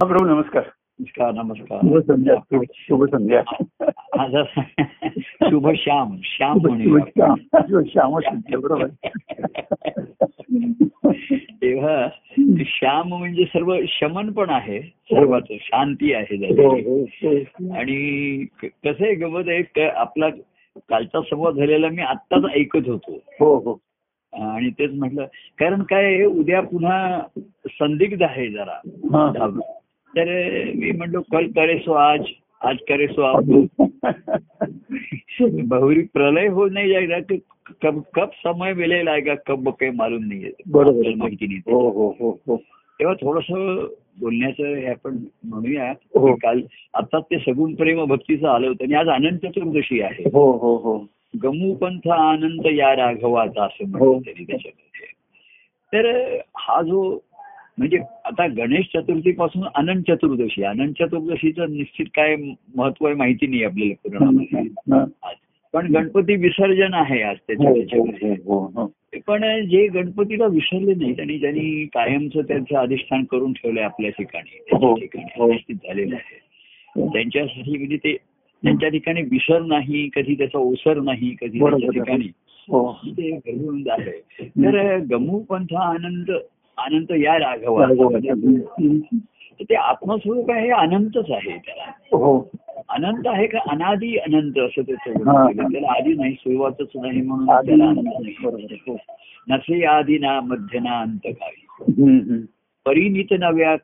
[0.00, 0.62] हा प्रभू नमस्कार
[1.00, 3.42] नमस्कार नमस्कार शुभ संध्या शुभ- शुभ संध्या
[4.18, 4.34] आज
[5.50, 6.58] शुभ श्याम श्याम
[7.78, 8.18] श्याम
[8.60, 8.86] बरोबर
[11.36, 12.08] तेव्हा
[12.60, 14.80] श्याम म्हणजे सर्व शमन पण आहे.
[14.80, 16.70] सर्वाच शांती आहे हो.
[16.70, 17.74] हो, हो.
[17.74, 20.28] आणि कसं आहे गमत आहे आपला
[20.76, 23.18] कालचा संवाद झालेला मी आत्ताच ऐकत होतो.
[23.40, 23.78] हो हो.
[24.32, 25.24] आणि तेच म्हटलं
[25.58, 27.22] कारण काय उद्या पुन्हा
[27.66, 28.80] संदिग्ध आहे जरा.
[28.94, 29.48] हा.
[30.16, 30.28] तर
[30.74, 32.20] मी म्हणलो कल करे सो आज
[32.60, 33.44] आज करे सो आप
[35.64, 37.38] बहुरी प्रलय हो नाही जाएगा कि
[37.82, 41.14] कब कब समय मिळेल का कब काही मालूम नाही बरोबर.
[41.14, 41.60] माहिती नाही
[43.00, 43.46] तेव्हा थोडस
[44.20, 46.34] बोलण्याचं हे आपण म्हणूया हो.
[46.34, 46.60] काल
[46.94, 50.96] आताच ते सगुण प्रेम भक्तीचं आलं होतं आणि आज अनंत चतुर्दशी आहे हो हो हो
[51.42, 55.12] गमू पंथ आनंद या राघवाचा असं त्यांनी त्याच्यामध्ये
[55.92, 56.06] तर
[56.58, 57.02] हा जो
[57.78, 62.36] म्हणजे आता गणेश चतुर्थीपासून अनंत चतुर्दशी अनंत चतुर्दशीचं निश्चित काय
[62.76, 64.60] महत्त्व आहे माहिती नाही आपल्याला पुराणामध्ये.
[64.92, 65.34] आज.
[65.74, 68.04] पण गणपती विसर्जन आहे आज त्याच्या हो,
[68.46, 68.86] हो, हो.
[69.26, 74.94] पण जे गणपतीला विसरले नाहीत आणि त्यांनी कायमचं त्यांचं अधिष्ठान करून ठेवलंय आपल्या ठिकाणी त्याच्या
[74.94, 75.42] ठिकाणी.
[75.44, 78.16] अधिष्ठित झालेलं आहे त्यांच्यासाठी म्हणजे ते
[78.62, 81.58] त्यांच्या ठिकाणी विसर नाही कधी त्याचा ओसर नाही कधी.
[81.58, 82.28] त्याच्या ठिकाणी.
[83.10, 86.30] ते घडून आहे तर गमू पंथ आनंद
[86.78, 87.86] आनंद या राघवा
[89.60, 91.84] ते आत्मस्वरूप आहे हे अनंतच आहे त्याला.
[91.88, 92.50] हो.
[92.88, 93.58] अनंत आहे का?
[93.68, 95.44] अनादी अनंत असं त्याचं हा.
[95.44, 95.72] वर्णन.
[95.72, 98.34] त्याला आधी नाही सुरुवातच नाही म्हणून त्याला अनंत नाही.
[98.44, 98.96] बरोबर हो.
[99.48, 101.66] नसे आधी ना मध्य ना अंत काही.
[102.84, 103.76] परिणित नव्या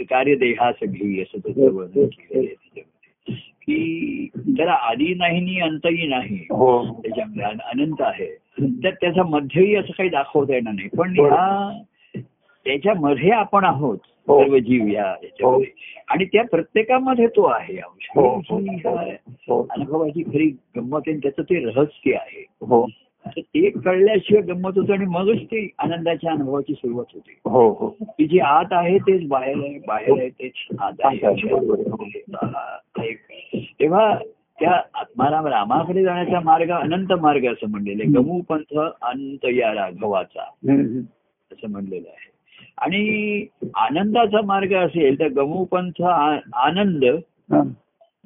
[0.00, 3.34] कार्यदेहास घेई असं त्याचं वर्णन केलेलं आहे त्याच्यामध्ये.
[3.34, 6.36] की त्याला आधी नाही अंतही नाही.
[6.36, 6.84] हो.
[6.84, 8.38] त्याच्यामध्ये अन- अनंत आहे.
[8.62, 10.88] तर त्याचा मध्यही असं काही दाखवता येणार नाही.
[10.88, 11.72] पण ह्या
[12.64, 14.42] त्याच्यामध्ये आपण आहोत हो.
[14.42, 15.66] सर्व जीव या याच्यामध्ये.
[16.08, 17.80] आणि त्या प्रत्येकामध्ये तो आहे.
[17.86, 18.58] हो, हो.
[18.58, 18.80] ही
[19.26, 19.66] हो.
[19.70, 22.46] अनुभवाची खरी गंमत आहे आणि त्याचं ते रहस्य आहे.
[22.60, 22.86] हो.
[23.38, 27.50] ते कळल्याशिवाय गंमत होतं आणि मगच ते आनंदाच्या अनुभवाची सुरुवात होते.
[27.50, 27.96] हो हो.
[28.00, 31.16] की जे आत आहे तेच बाहेर आहे बाहेर आहे तेच आत आहे.
[32.34, 32.76] हा.
[33.80, 34.18] तेव्हा
[34.60, 40.42] त्या आत्माराम रामाकडे जाण्याचा मार्ग अनंत मार्ग असं म्हणलेलं आहे गमू पंथ अनंत या राघवाचा.
[41.52, 42.26] असं म्हणलेलं आहे
[42.78, 47.04] आणि आनंदाचा मार्ग असेल तर गमू पंथ आनंद.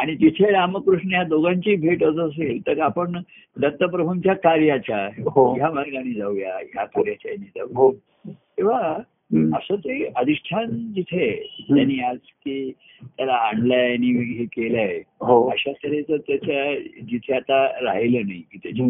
[0.00, 3.20] आणि तिथे रामकृष्ण या दोघांची भेट होत असेल तर आपण
[3.56, 5.54] दत्तप्रभूंच्या कार्याच्या हो.
[5.54, 7.92] ह्या मार्गाने जाऊया ह्या कार्याच्या जाऊया हो
[8.28, 8.96] तेव्हा.
[9.34, 12.72] असं ते अधिष्ठान जिथे त्यांनी आज की
[13.04, 18.86] त्याला आणलंय आणि हे केलंय हो अशा तऱ्हेचं त्याच्या जिथे आता राहिलं नाही की त्याच्या.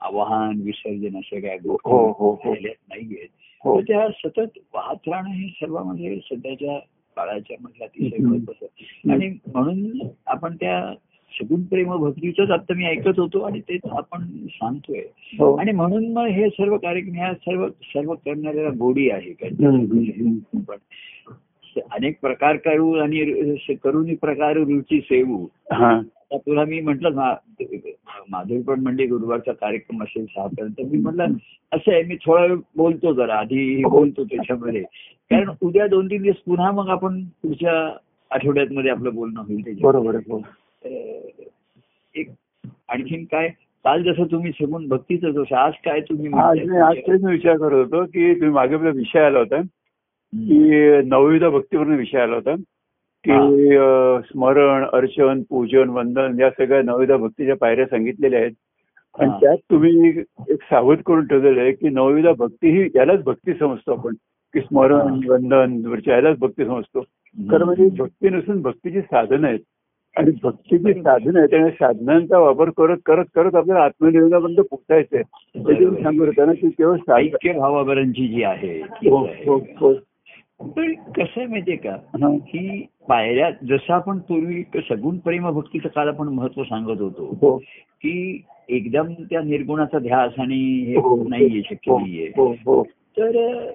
[0.00, 1.74] आवाहन विसर्जन अशा काय हो,
[2.12, 2.54] हो, हो.
[2.54, 6.78] तर त्या सतत वाहत राहणं हे सर्वांमध्ये सध्याच्या
[7.16, 8.16] काळाच्या मधला अतिशय.
[8.22, 10.94] महत्वाचं आणि म्हणून आपण त्या
[11.32, 15.00] सगुण प्रेम भक्तीच आता मी ऐकत होतो आणि तेच आपण सांगतोय.
[15.38, 15.54] हो.
[15.56, 19.32] आणि म्हणून मग हे सर्व कार्यक्रम ह्या सर्व सर्व करणाऱ्याला गोडी आहे.
[20.68, 20.76] पण
[21.92, 25.46] अनेक प्रकार करू आणि करून प्रकार रुची सेवू.
[25.72, 25.90] हा.
[25.96, 27.06] आता तुला मी म्हंटल
[28.30, 30.90] माधुरी पण म्हणली गुरुवारचा कार्यक्रम असेल सहापर्यंत.
[30.92, 31.24] मी म्हटलं
[31.72, 34.82] असं आहे मी थोडा वेळ बोलतो जरा आधी बोलतो त्याच्यामध्ये.
[35.30, 37.96] कारण उद्या दोन तीन दिवस पुन्हा मग आपण पुढच्या
[38.30, 40.38] आठवड्यात मध्ये आपलं बोलणं होईल त्याच्यावर बरोबर हो.
[40.84, 42.28] एक
[42.88, 43.48] आणखीन काय?
[43.84, 47.00] काल जसं तुम्ही सगून भक्तीचं जसं आज काय तुम्ही आज मी आज म्हणताय?
[47.00, 49.60] तेच मी विचार करत होतो की तुम्ही मागे आपला विषय आला होता.
[50.32, 52.54] की नवविध भक्तीवरून विषय आला होता
[53.28, 53.32] की
[54.28, 58.52] स्मरण अर्चन पूजन वंदन या सगळ्या नवविध भक्तीच्या पायऱ्या सांगितलेल्या आहेत.
[59.18, 59.30] आणि.
[59.40, 64.14] त्यात तुम्ही एक सावध करून ठेवलेलं आहे की नवविध भक्ती ही यालाच भक्ती समजतो आपण
[64.54, 67.00] की स्मरण वंदन यालाच भक्ती समजतो.
[67.50, 69.58] खरं म्हणजे भक्ती नसून भक्तीची साधनं आहेत.
[70.16, 75.22] आणि भक्तीची साधनं आहेत आणि साधनांचा वापर करत करत करत आपल्याला आत्मनिर्भरापर्यंत पोहोचायचंय
[75.56, 79.44] त्याच्यावर सांगत होता की केवळ ऐक्य भावाबरांची जी आहे हो हो आहे.
[79.76, 79.92] हो
[80.76, 82.36] पण कसं आहे माहितीये का हा.
[82.38, 87.56] की पायऱ्या जसं आपण पूर्वी सगुण प्रेम भक्तीचं काल आपण महत्त्व सांगत होतो
[88.02, 90.94] की एकदम त्या निर्गुणाचा ध्यास आणि हे.
[91.28, 92.82] नाहीये शक्य नाहीये हो हो
[93.16, 93.70] तर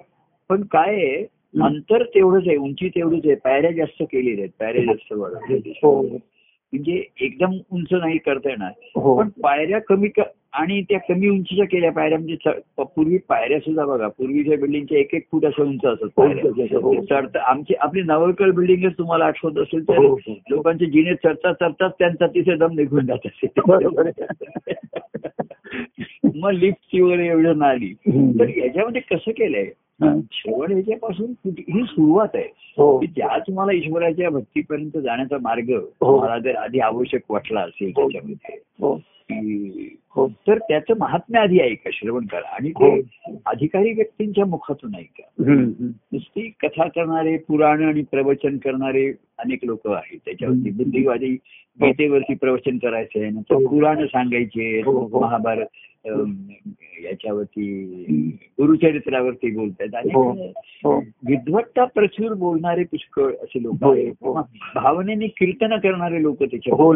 [0.50, 1.22] पण काय आहे
[1.62, 5.72] अंतर तेवढंच आहे उंची तेवढीच आहे पायऱ्या जास्त केलेल्या आहेत पायऱ्या जास्त वाढवलेल्या आहेत.
[5.82, 10.08] हो म्हणजे एकदम उंच नाही करता येणार हो पण पायऱ्या कमी
[10.52, 12.50] आणि त्या कमी उंचीच्या केल्या पायऱ्या म्हणजे
[12.82, 17.04] पूर्वी पायऱ्या सुद्धा बघा पूर्वीच्या बिल्डिंगच्या एक एक फूट असं उंच असत हो.
[17.04, 20.34] चढता आमची आपली नवरकल बिल्डिंगच तुम्हाला आठवत असेल तर हो, हो.
[20.50, 23.60] लोकांचे जिने चढता चढताच त्यांचा तिथे दम निघून जात असेल.
[26.34, 27.28] मग लिफ्टची वगैरे
[27.64, 28.30] आली हम्म.
[28.30, 29.85] तर याच्यामध्ये कसं केलंय हा.
[30.32, 35.80] श्रवण ह्याच्यापासून कुठे- ही सुरुवात आहे हो की ज्या तुम्हाला ईश्वराच्या भक्तीपर्यंत जाण्याचा मार्ग हो.
[35.80, 38.02] तुम्हाला जर आधी आवश्यक वाटला असेल हो.
[38.02, 39.88] त्याच्यामध्ये
[40.48, 42.70] तर त्याचं महात्म्य आधी ऐका श्रवण करा आणि.
[42.70, 43.00] ते
[43.46, 45.22] अधिकारी व्यक्तींच्या मुखातून ऐका.
[46.12, 49.08] नुसती कथा करणारे पुराण आणि प्रवचन करणारे
[49.38, 50.70] अनेक लोक आहेत त्याच्यावरती.
[50.70, 51.36] बुद्धिवादी
[51.82, 53.66] गीतेवरती प्रवचन करायचे नंतर हो.
[53.66, 55.20] पुराण सांगायचे हो, हो.
[55.20, 55.66] महाभारत
[57.04, 57.86] याच्यावरती
[58.58, 60.30] गुरुचरित्रावरती बोलतात हो.
[60.30, 60.52] आणि
[60.84, 64.42] हो विद्वत्ता प्रचूर बोलणारे पुष्कळ असे लोक हो, आहेत हो.
[64.74, 66.92] भावनेने कीर्तन करणारे लोक हो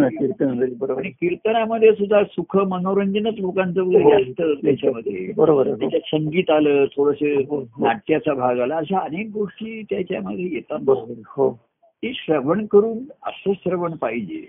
[0.79, 3.91] बरोबर आणि कीर्तनामध्ये सुद्धा सुख मनोरंजनच लोकांचं हो.
[3.91, 5.75] वगैरे जास्त त्याच्यामध्ये बरोबर हो.
[5.75, 7.85] त्याच्यात संगीत आलं थोडस हो, हो.
[7.85, 10.79] नाट्याचा भाग आला अशा अनेक गोष्टी त्याच्यामध्ये येतात.
[11.27, 11.70] हो
[12.03, 14.47] ते श्रवण करून असं श्रवण पाहिजे.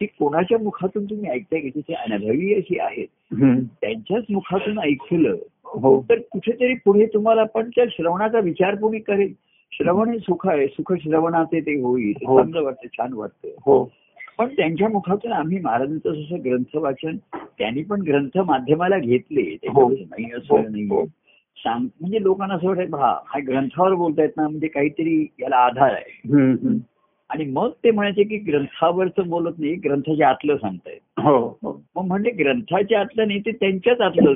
[0.00, 3.06] की कोणाच्या मुखातून तुम्ही ऐकताय की ते अनुभवी अशी आहेत.
[3.80, 6.06] त्यांच्याच मुखातून ऐकलं हो.
[6.10, 9.32] तर कुठेतरी पुढे तुम्हाला पण त्या श्रवणाचा विचार कोणी करेल?
[9.72, 12.14] श्रवण हे सुख आहे सुख श्रवणाचे ते होईल.
[12.26, 12.40] हो.
[12.40, 13.48] चांगलं वाटतं छान वाटतं.
[13.48, 13.92] हो.
[14.38, 19.42] पण त्यांच्या मुखातून आम्ही महाराजांचं जसं ग्रंथ वाचन त्यांनी पण ग्रंथ माध्यमाला घेतले.
[19.42, 20.38] त्याच्यामध्ये नाही हो.
[20.38, 20.84] असं नाही
[21.64, 26.34] सांग म्हणजे लोकांना असं वाटतं हा हा ग्रंथावर बोलतायत ना म्हणजे काहीतरी याला आधार आहे.
[27.30, 31.20] आणि मग ते म्हणायचे की ग्रंथावरचं बोलत नाही ग्रंथाच्या आतलं सांगतायत.
[31.20, 31.58] हो.
[31.96, 34.30] मग म्हणजे ग्रंथाच्या आतलं नाही ते त्यांच्याच आतलं.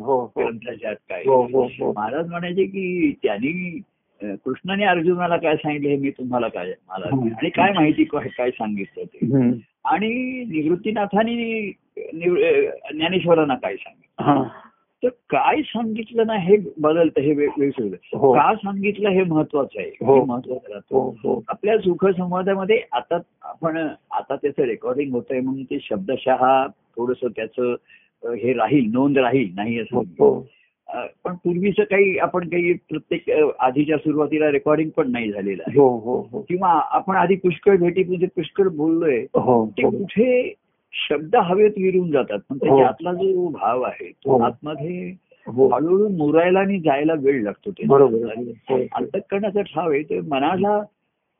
[0.00, 0.26] हो हो.
[0.36, 1.22] ग्रंथाच्या आत काय?
[1.26, 3.80] हो महाराज म्हणायचे की त्यांनी
[4.20, 7.06] कृष्णाने अर्जुनाला काय सांगितलं हे मी तुम्हाला काय मला.
[7.38, 9.26] आणि काय माहिती काय सांगितलं ते.
[9.84, 10.08] आणि
[10.48, 11.70] निवृत्तीनाथांनी
[12.14, 14.42] ज्ञानेश्वरांना काय सांगितलं?
[15.02, 18.32] तर काय सांगितलं ना हे बदलतं हे वेगवेगळं हो.
[18.34, 19.90] का सांगितलं हे महत्वाचं आहे?
[20.00, 20.24] हो.
[20.24, 21.10] महत्वाचं राहतं?
[21.24, 27.74] हो आपल्या सुखसंवादामध्ये आता आपण आता त्याचं रेकॉर्डिंग होत आहे म्हणून ते शब्दशः थोडस त्याचं
[28.34, 30.40] हे राहील नोंद राहील नाही असं
[31.24, 35.78] पण पूर्वीचं काही आपण काही प्रत्येक आधीच्या सुरुवातीला रेकॉर्डिंग पण नाही झालेलं आहे.
[35.78, 36.40] हो हो हो.
[36.40, 39.24] किंवा आपण आधी पुष्कळ भेटी म्हणजे पुष्कळ बोललोय.
[39.26, 40.54] ते कुठे
[40.92, 42.38] शब्द हवेत विरून जातात.
[42.50, 42.66] पण हो.
[42.66, 44.42] त्याच्या आतला जो भाव आहे तो हो.
[44.42, 45.14] आतमध्ये
[45.46, 45.68] हो.
[45.68, 47.86] हळूहळू मुरायला आणि जायला वेळ लागतो ते.
[47.86, 48.78] हो.
[48.92, 50.82] अंतकरणाचा ठाव आहे ते मनाला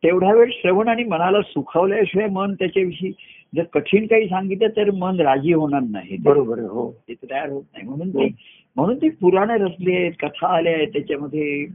[0.02, 3.12] तेवढा वेळ श्रवण आणि मनाला सुखावल्याशिवाय मन त्याच्याविषयी
[3.56, 6.16] जर कठीण काही सांगितलं तर मन राजी होणार नाही.
[6.20, 6.90] बरोबर हो.
[7.08, 7.88] ते तयार होत नाही.
[7.88, 8.34] म्हणून ती
[8.76, 11.66] म्हणून ती पुराणं रचली आहेत कथा आल्या आहेत त्याच्यामध्ये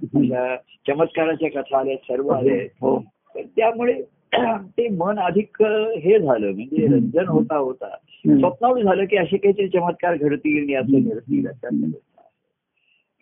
[0.88, 2.70] चमत्काराच्या कथा आल्या आहेत सर्व आल्या आहेत.
[2.82, 3.00] हो.
[3.36, 3.94] त्यामुळे
[4.78, 5.62] ते मन अधिक
[5.98, 6.88] हे झालं म्हणजे.
[6.88, 8.40] रंजन होता होता हम्म.
[8.40, 11.48] स्वप्नावळ झालं की असे काहीतरी चमत्कार घडतील असं घडतील.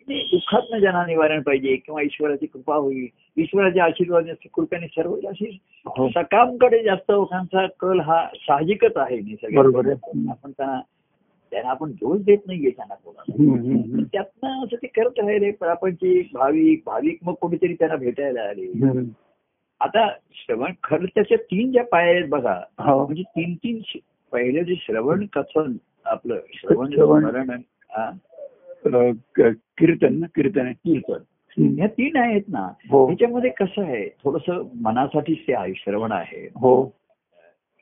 [0.08, 3.06] म्हणजे दुःखातनं जना निवारण पाहिजे किंवा ईश्वराची कृपा होईल
[3.36, 9.20] ईश्वराच्या आशीर्वाद कृपेने सर्व अशी हो सकामकडे जास्त लोकांचा कल हा साहजिकच आहे.
[9.56, 9.90] बरोबर.
[10.28, 10.80] आपण त्यांना
[11.50, 14.02] त्यांना आपण दोष देत नाहीये त्यांना कोणाला.
[14.12, 18.66] त्यातनं असं ते करत राहिले प्रापंचिक भाविक भाविक मग कोणीतरी त्यांना भेटायला आले.
[19.82, 23.04] आता श्रवण खरं त्याच्या तीन ज्या पाया आहेत बघा हो.
[23.04, 24.00] म्हणजे तीन तीन
[24.32, 26.90] पहिले जे श्रवण कथन आपलं श्रवण.
[26.90, 27.50] स्मरण
[27.90, 28.10] हा,
[29.78, 31.72] कीर्तन ना कीर्तन कीर्तन.
[31.78, 32.72] ह्या तीन आहेत ना.
[32.90, 33.06] हो.
[33.06, 34.50] त्याच्यामध्ये कसं आहे थोडस
[34.80, 36.48] मनासाठीच ते आहे श्रवण आहे.
[36.56, 36.84] हो.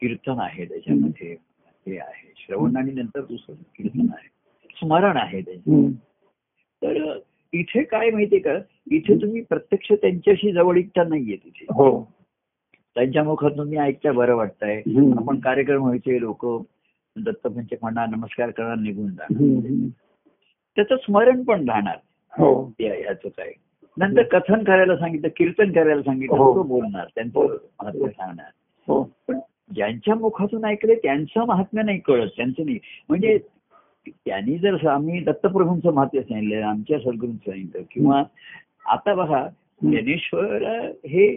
[0.00, 1.36] कीर्तन आहे त्याच्यामध्ये
[1.86, 2.32] हे आहे.
[2.36, 4.28] श्रवण आणि नंतर दुसरं कीर्तन आहे.
[4.70, 5.74] स्मरण आहे त्याच्यात.
[5.74, 5.90] हम्म.
[6.82, 7.18] तर
[7.52, 8.54] इथे काय माहितीये का?
[8.90, 11.64] इथे तुम्ही प्रत्यक्ष त्यांच्याशी जवळीकता नाहीये तिथे.
[11.64, 12.12] हो.
[12.94, 14.82] त्यांच्या मुखातून मी ऐकता बरं वाटतंय.
[15.18, 16.46] आपण कार्यक्रम व्हायचे लोक
[17.16, 19.42] दत्तपंचक म्हणणार नमस्कार करणार निघून जाणार.
[20.76, 21.96] त्याचं स्मरण पण राहणार.
[22.38, 22.72] हो.
[22.80, 23.52] या- ह्याचं काय.
[23.98, 26.54] नंतर कथन करायला सांगितलं कीर्तन करायला सांगितलं हो.
[26.54, 27.40] तो बोलणार त्यांचं
[27.82, 28.46] महत्त्व सांगणार.
[28.86, 29.02] हो.
[29.28, 29.38] पण
[29.74, 32.78] ज्यांच्या मुखातून ऐकले त्यांचं महात्म्य नाही कळत त्यांचं नाही.
[33.08, 33.38] म्हणजे
[34.08, 38.22] त्यांनी जर आम्ही दत्तप्रभूंचं महात्म्य सांगितलं आमच्या सद्गुरूंचं सांगितलं किंवा
[38.86, 39.48] आता बघा
[39.82, 40.62] ज्ञानेश्वर
[41.06, 41.36] हे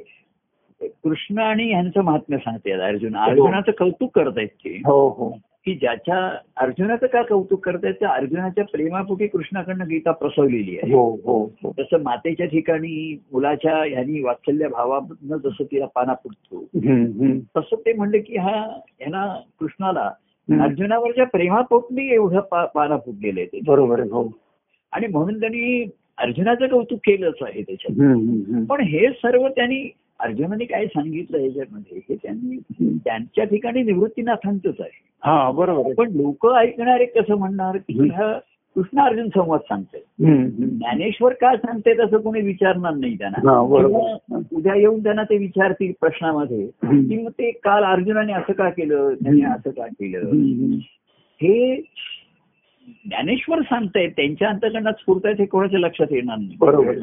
[0.81, 2.79] कृष्ण आणि ह्यांचं महात्म्य सांगतात.
[2.79, 4.81] अर्जुन अर्जुनाचं कौतुक करतायत ते.
[4.85, 5.29] हो हो.
[5.65, 10.93] की ज्याच्या अर्जुनाचं का कौतुक करतायत तर अर्जुनाच्या प्रेमापोटी कृष्णाकडनं गीता प्रसवलेली आहे.
[10.93, 11.73] हो हो हो.
[11.79, 16.65] तसं मातेच्या ठिकाणी मुलाच्या ह्यानी वात्सल्य भावानं जसं तिला पाना फुटतो.
[17.57, 20.11] तसं ते म्हणले की हा ह्याला कृष्णाला.
[20.49, 24.29] अर्जुनावरच्या प्रेमापोटी एवढं पाना फुटलेलं आहे ते बरोबर हो.
[24.91, 25.83] आणि म्हणून त्यांनी
[26.17, 28.65] अर्जुनाचं कौतुक केलंच आहे त्याच्यात.
[28.69, 32.57] पण हे सर्व त्यांनी अर्जुनाने काय सांगितलं याच्यामध्ये हे त्यांनी.
[33.05, 35.01] त्यांच्या ठिकाणी निवृत्तीनाथांचंच आहे.
[35.23, 38.39] हा बरोबर पण लोक ऐकणारे कसं म्हणणार की हा
[38.75, 40.03] कृष्ण अर्जुन संवाद सांगते.
[40.77, 43.41] ज्ञानेश्वर काय सांगते तसं कोणी विचारणार नाही त्यांना.
[44.51, 46.67] उद्या येऊन त्यांना ते विचारतील प्रश्नामध्ये.
[46.83, 49.13] की मग ते काल अर्जुनाने असं का केलं?
[49.13, 50.19] त्याने असं का केलं?
[51.41, 51.75] हे
[53.05, 54.11] ज्ञानेश्वर सांगतायत.
[54.11, 56.55] त्यांच्या अंतकरणात स्फूर्त हे कोणाच्या लक्षात येणार नाही?
[56.59, 56.93] बरोबर.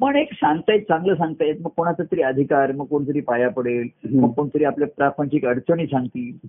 [0.00, 1.54] पण एक सांगतायत चांगलं सांगतायत.
[1.60, 3.88] मग कोणाचा तरी अधिकार मग कोणतरी पाया पडेल.
[4.10, 6.46] मग कोणतरी आपल्या प्रापंचिक अडचणी सांगतील.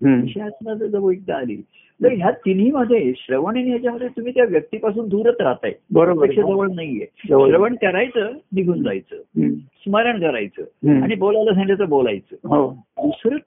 [0.87, 1.55] जवळ आली.
[2.03, 5.73] तर ह्या तिन्ही मध्ये श्रवण आणि ह्याच्यामध्ये तुम्ही त्या व्यक्तीपासून दूरच राहताय.
[5.91, 6.31] बरोबर.
[6.31, 7.07] जवळ नाहीये.
[7.15, 9.15] श्रवण करायचं निघून जायचं.
[9.55, 10.61] स्मरण करायचं.
[11.03, 12.35] आणि बोलायला सांगितलं तर बोलायचं.
[12.43, 12.77] हो.
[12.97, 13.37] दुसरं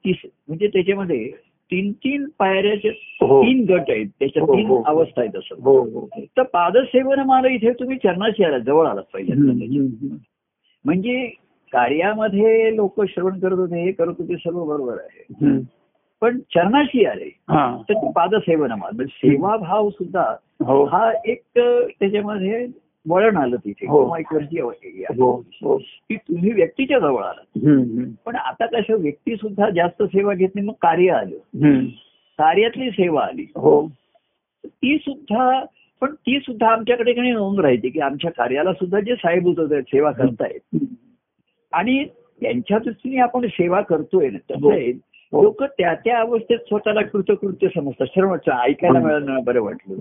[0.47, 1.31] म्हणजे त्याच्यामध्ये
[1.71, 2.89] तीन तीन पायऱ्याचे
[3.21, 3.41] हो.
[3.41, 4.81] तीन गट आहेत त्याच्या हो, तीन हो.
[4.85, 9.03] अवस्था आहेत असं तर पादसेवन मला इथे तुम्ही चरणाशी आला जवळ आलात.
[9.13, 10.15] पहिल्यांदा हम्म.
[10.85, 11.25] म्हणजे
[11.73, 15.59] कार्यामध्ये लोक श्रवण करत होते हे करत होते सर्व बरोबर आहे.
[16.21, 17.29] पण चरणाशी आले
[17.89, 20.23] तर पादसेवन म्हणजे सेवाभाव सुद्धा
[20.91, 22.65] हा एक त्याच्यामध्ये
[23.09, 25.21] वळण आलं तिथे वरची हे आहे.
[25.21, 27.23] हो हो की तुम्ही व्यक्तीच्या जवळ.
[27.23, 28.03] हम्म.
[28.25, 31.35] पण आता कसं व्यक्ती सुद्धा जास्त सेवा घेत नाही मग कार्य आलं.
[32.37, 33.91] कार्यातली सेवा आली हो
[34.65, 35.65] ती सुद्धा
[36.01, 40.11] पण ती सुद्धा आमच्याकडे काही नोंद राहायची की आमच्या कार्याला सुद्धा जे साहेब होत सेवा
[40.11, 40.77] करतायत
[41.71, 42.05] आणि
[42.41, 44.29] त्यांच्या दृष्टीने आपण सेवा करतोय.
[45.43, 49.95] लोक त्या त्या अवस्थेत स्वतःला कृतकृत्य समजतात सर्वच ऐकायला मिळालं बरं वाटलं.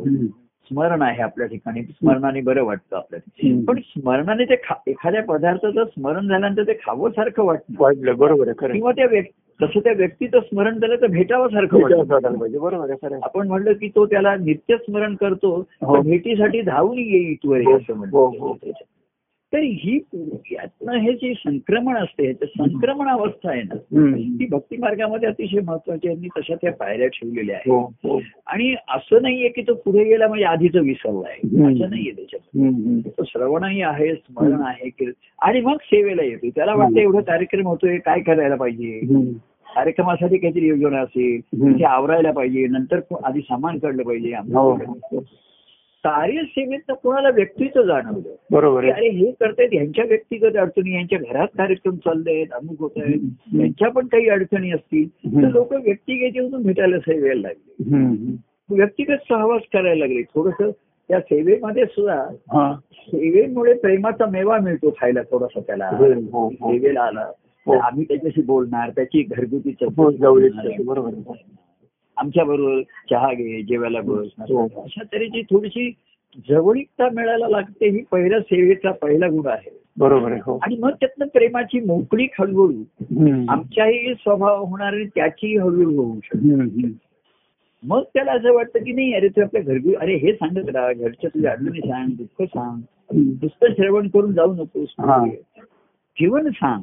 [0.65, 3.65] स्मरण आहे आपल्या ठिकाणी स्मरणाने बरं वाटतं आपल्याला.
[3.65, 4.55] पण स्मरणाने ते
[4.87, 8.53] एखाद्या पदार्थाचं स्मरण झाल्यानंतर ते खावं सारखं वाटतं वाटलं बरोबर.
[8.53, 12.59] किंवा त्या व्यक्ती तसं त्या व्यक्तीचं स्मरण झालं तर भेटावं सारखं विचार वाटतं वाटायला पाहिजे
[12.59, 13.19] बरोबर.
[13.23, 16.01] आपण म्हणलं की तो त्याला नित्य स्मरण करतो हो.
[16.03, 18.57] भेटीसाठी धावून येईल हो, असं म्हणतो हो.
[19.55, 19.99] तर ही
[20.51, 23.75] यातनं हे जे संक्रमण असते संक्रमण अवस्था आहे ना.
[24.41, 26.17] ती भक्ती मार्गामध्ये अतिशय महत्वाची आहे.
[26.17, 27.73] आणि तशा त्या पायऱ्या ठेवलेल्या आहेत.
[27.73, 28.21] हो हो.
[28.47, 31.49] आणि असं नाहीये की तो पुढे गेला म्हणजे आधीच विसरला आहे.
[31.75, 32.59] असं नाहीये त्याच्यात.
[33.19, 36.49] तो श्रवणही आहे स्मरण आहे की- आणि मग सेवेला येतो.
[36.49, 39.01] त्याला वाटतं एवढं कार्यक्रम होतोय काय करायला पाहिजे.
[39.77, 41.41] कार्यक्रमासाठी काहीतरी योजना असेल.
[41.79, 44.33] ते आवरायला पाहिजे नंतर आधी सामान काढलं पाहिजे.
[45.13, 45.25] हो.
[46.05, 52.47] कार्यसेवेत कोणाला व्यक्तीचं जाणवलं बरोबर अरे हे करतायत ह्यांच्या व्यक्तिगत अडचणी यांच्या घरात कार्यक्रम चाललेत
[52.53, 53.21] अमुक होत आहेत.
[53.61, 55.49] यांच्या पण काही अडचणी असतील तर.
[55.49, 58.05] लोक व्यक्तिगत भेटायला सेवेला लागले.
[58.71, 60.71] व्यक्तिगत सहवास करायला लागले थोडस
[61.09, 62.75] त्या सेवेमध्ये सुद्धा
[63.09, 66.73] सेवेमुळे प्रेमाचा मेवा मिळतो खायला थोडासा त्याला हो, हो, हो.
[66.73, 67.31] सेवेला आला
[67.83, 70.83] आम्ही त्याच्याशी बोलणार त्याची घरगुती चौकशी.
[70.83, 71.11] बरोबर.
[72.17, 72.81] आमच्या बरोबर
[73.11, 74.67] चहा घे जेवायला बस हो.
[74.83, 75.91] अशा तऱ्हेची थोडीशी
[76.49, 81.27] जवळीकता मिळायला लागते ही पहिला सेवेचा पहिला गुण आहे बरोबर आहे हो आणि मग त्यातनं
[81.27, 83.45] प्रेमाची मोकळीक हळूहळू.
[83.49, 86.89] आमच्याही स्वभाव होणार आणि त्याची हळूहळू होऊ शकते.
[87.83, 91.31] मग त्याला असं वाटतं की नाही अरे तू आपल्या घरगु अरे हे सांगत राहा घरच्या
[91.35, 92.81] तुझ्या अडचणी सांग दुःख सांग
[93.17, 94.95] नुसतं श्रवण करून जाऊ नकोस.
[96.17, 96.83] जीवन सांग.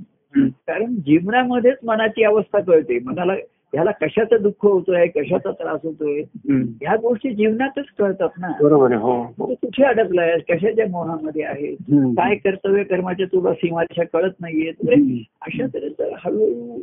[0.67, 3.33] कारण जीवनामध्येच मनाची अवस्था कळते मनाला
[3.73, 6.21] ह्याला कशाचं दुःख होतोय कशाचा त्रास होतोय.
[6.49, 8.47] ह्या गोष्टी जीवनातच कळतात ना.
[8.61, 9.23] बरोबर हो.
[9.39, 11.75] कुठे अडकलाय कशाच्या मोहामध्ये आहे.
[12.13, 14.71] काय कर्तव्य कर्माच्या तुला सीमारेषा कळत नाहीये?
[14.71, 15.17] तर हम्म.
[15.41, 16.79] अशा तऱ्हेचं हळूहळू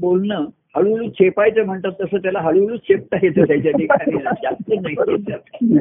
[0.00, 0.44] बोलणं
[0.76, 4.16] हळूहळू चेपायचं म्हणतात तसं त्याला हळूहळू चेपता येतं त्याच्या ठिकाणी.
[4.44, 5.78] जास्त नाही.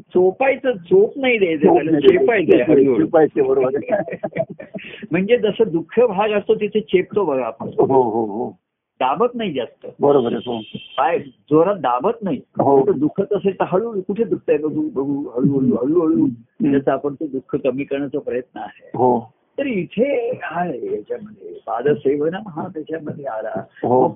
[0.00, 2.00] चोपायचं चोप नाही द्यायचं त्याला.
[2.00, 3.06] चेपायचं हळूहळू.
[3.44, 3.70] बरोबर.
[5.10, 7.66] म्हणजे जसं दुःख भाग असतो तिथे चेपतो बघा आपण.
[7.66, 8.61] हो हो हो.
[9.02, 9.86] दाबत नाही जास्त.
[10.00, 10.58] बरोबर आहे हो.
[10.98, 12.40] पाय जोरात दाबत नाही.
[12.60, 12.80] हो.
[12.80, 16.26] कुठं दुखत असेल तर हळूहळू कुठे दुखतंय बघू बघू हळूहळू हळूहळू.
[16.70, 18.90] त्याचा आपण तो दुःख कमी करण्याचा प्रयत्न आहे.
[18.94, 19.32] हो.
[19.58, 21.48] तर इथे आहे याच्यामध्ये.
[21.66, 23.62] पादसेवन हा त्याच्यामध्ये आला.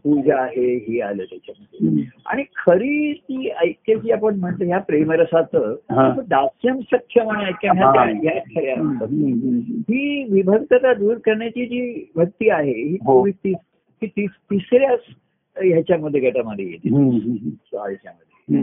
[0.04, 2.04] पूजा आहे ही आलं त्याच्यामध्ये.
[2.26, 5.74] आणि खरी ती ऐक्याची आपण म्हणतो ह्या प्रेमरसाचं.
[6.28, 8.04] दास्यम सख्यम आणि ऐक्यम ह्या हा.
[8.38, 8.74] खऱ्या.
[9.78, 13.52] ही विभक्तता दूर करण्याची जी भक्ती आहे ही
[14.06, 14.92] ती तिसऱ्या
[15.64, 16.88] ह्याच्यामध्ये गटामध्ये येते.
[17.76, 18.62] ह्याच्यामध्ये.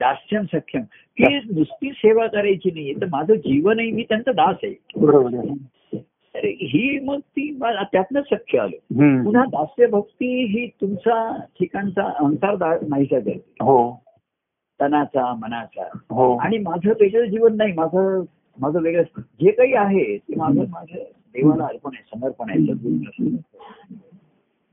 [0.00, 0.82] दास्यम सख्यम
[1.16, 4.72] की नुसती सेवा करायची नाहीये तर माझं जीवनही मी त्यांचा दास आहे.
[6.34, 7.58] तर ही मग ती
[7.92, 8.94] त्यातनं सख्य आलं.
[9.24, 13.52] पुन्हा दास्य भक्ती ही तुमचा ठिकाणचा अहंकार दा- नाहीसा करते.
[13.60, 14.02] हो.
[14.80, 15.98] तनाचा मनाचा.
[16.10, 16.36] हो.
[16.36, 18.24] आणि माझं वेगळं जीवन नाही माझं
[18.60, 19.02] माझं वेगळं.
[19.18, 22.72] जे काही आहे ते माझं माझं देवाला अर्पण आहे समर्पण आहे.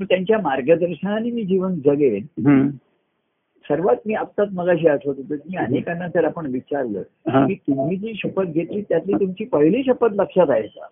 [0.02, 2.26] त्यांच्या मार्गदर्शनाने मी जीवन जगेन.
[3.70, 7.02] सर्वात मी आत्ताच मगाशी आठवत होतो की अनेकांना जर आपण विचारलं.
[7.48, 10.88] की तुम्ही जी शपथ घेतली त्यातली तुमची पहिली शपथ लक्षात आहे का.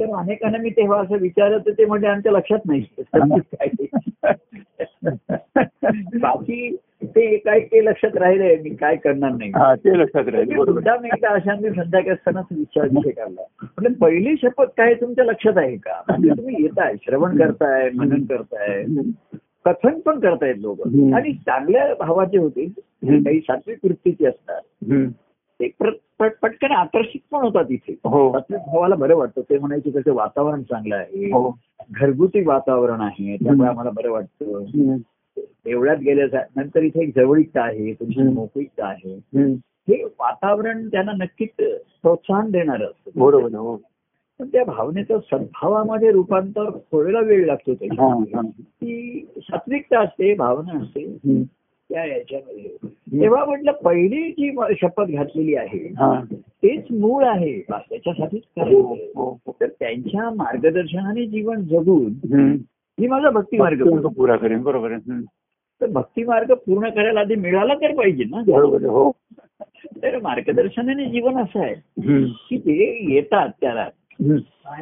[0.00, 2.84] तर अनेकांना मी तेव्हा असं विचारत ते म्हणजे आमच्या लक्षात नाही
[6.20, 6.76] बाकी
[7.06, 9.50] ते काय ते लक्षात राहिले मी काय करणार नाही.
[9.54, 10.72] हा ते लक्षात राहील मी बरोबर.
[10.72, 15.58] मुद्दाम एकदा अशा मी संध्याकाळी असतानाच विचार विषय काढला म्हणजे पहिली शपथ काय तुमच्या लक्षात
[15.58, 16.02] आहे का?
[16.08, 18.84] म्हणजे तुम्ही येताय श्रवण करताय मनन करताय.
[19.64, 20.86] कथन पण करतायत लोक.
[21.14, 22.66] आणि चांगल्या भावाचे होते.
[23.08, 24.60] काही सात्विक वृत्तीचे असतात.
[25.60, 25.68] ते
[26.20, 27.92] पटकन आकर्षित पण होतात इथे.
[27.92, 28.32] हो.
[28.32, 29.40] सात्विक भावाला बरं वाटतं.
[29.40, 31.26] ते म्हणायचे त्याचं वातावरण चांगलं आहे.
[31.26, 31.58] हो.
[31.92, 33.36] घरगुती वातावरण आहे.
[33.36, 34.96] त्यामुळे आम्हाला बरं वाटतं.
[35.66, 38.22] एवढ्यात गेल्या नंतर इथे एक जवळीकता आहे तुमची.
[38.22, 39.14] मोकळीकता आहे.
[39.88, 41.50] हे वातावरण त्यांना नक्कीच
[42.02, 43.76] प्रोत्साहन देणार असतं बरोबर हो
[44.38, 48.40] पण त्या भावनेचं सद्भावामध्ये रूपांतर थोडेला वेळ लागतो त्याच्या.
[48.60, 51.16] ती सात्विकता असते भावना असते.
[51.90, 52.88] त्या याच्यामध्ये
[53.20, 55.88] तेव्हा म्हटलं पहिली जी शपथ घातलेली आहे.
[56.62, 59.38] तेच मूळ आहे त्याच्यासाठीच हो, हो.
[59.60, 62.12] तर त्यांच्या मार्गदर्शनाने जीवन जगून.
[63.00, 65.20] ही माझा भक्ती मार्ग पुरा करेन बरोबर आहे.
[65.80, 68.42] तर भक्ती मार्ग पूर्ण करायला आधी मिळाला तर पाहिजे ना.
[68.46, 69.12] बरोबर हो.
[70.02, 71.74] तर मार्गदर्शनाने जीवन असं आहे.
[72.24, 73.88] की ते येतात त्याला.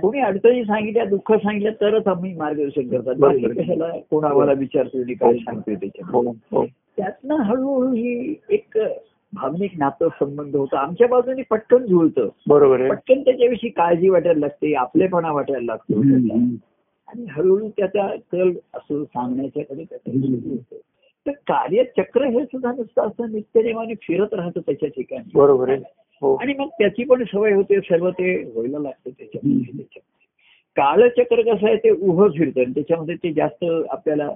[0.01, 3.15] कोणी अडचणी सांगितल्या दुःख सांगितलं तरच आम्ही मार्गदर्शन करतात.
[3.59, 6.11] कशाला कोण आम्हाला विचारतोय आणि काय सांगतोय त्याच्यात.
[6.11, 6.67] हो, हो.
[6.97, 8.79] त्यातनं हळूहळू ही एक
[9.33, 10.77] भावनिक नातं संबंध होतं.
[10.77, 16.01] आमच्या बाजूने पटकन जुळतं बरोबर पटकन त्याच्याविषयी काळजी वाटायला लागते आपलेपणा वाटायला लागतो.
[17.09, 20.77] आणि हळूहळू त्याचा कल असं सांगण्याच्याकडे होतं.
[21.27, 25.31] तर कार्यचक्र हे सुद्धा नुसतं असं नित्यनेमाने फिरत राहतं त्याच्या ठिकाणी.
[25.35, 25.81] बरोबर आहे.
[26.23, 26.35] हो.
[26.35, 29.85] आणि मग त्याची पण सवय होते सर्व ते व्हायला लागतं त्याच्यामध्ये.
[30.77, 34.31] काळचक्र कसं आहे ते उभं फिरतं आणि त्याच्यामध्ये ते जास्त आपल्याला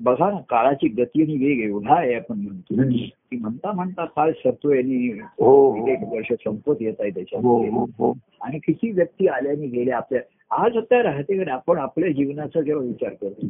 [0.00, 2.82] बघा ना काळाची गती आणि वेग एवढा आहे आपण म्हणतो.
[3.30, 5.86] की म्हणता म्हणता काळ सरतोय आणि हो हो.
[5.86, 10.20] एक वर्ष संपत येत आहे त्याच्यामध्ये हो आणि किती व्यक्ती आल्याने गेल्या आपल्या
[10.64, 13.46] आज आता राहते आपण आपल्या जीवनाचा जेव्हा विचार करतो.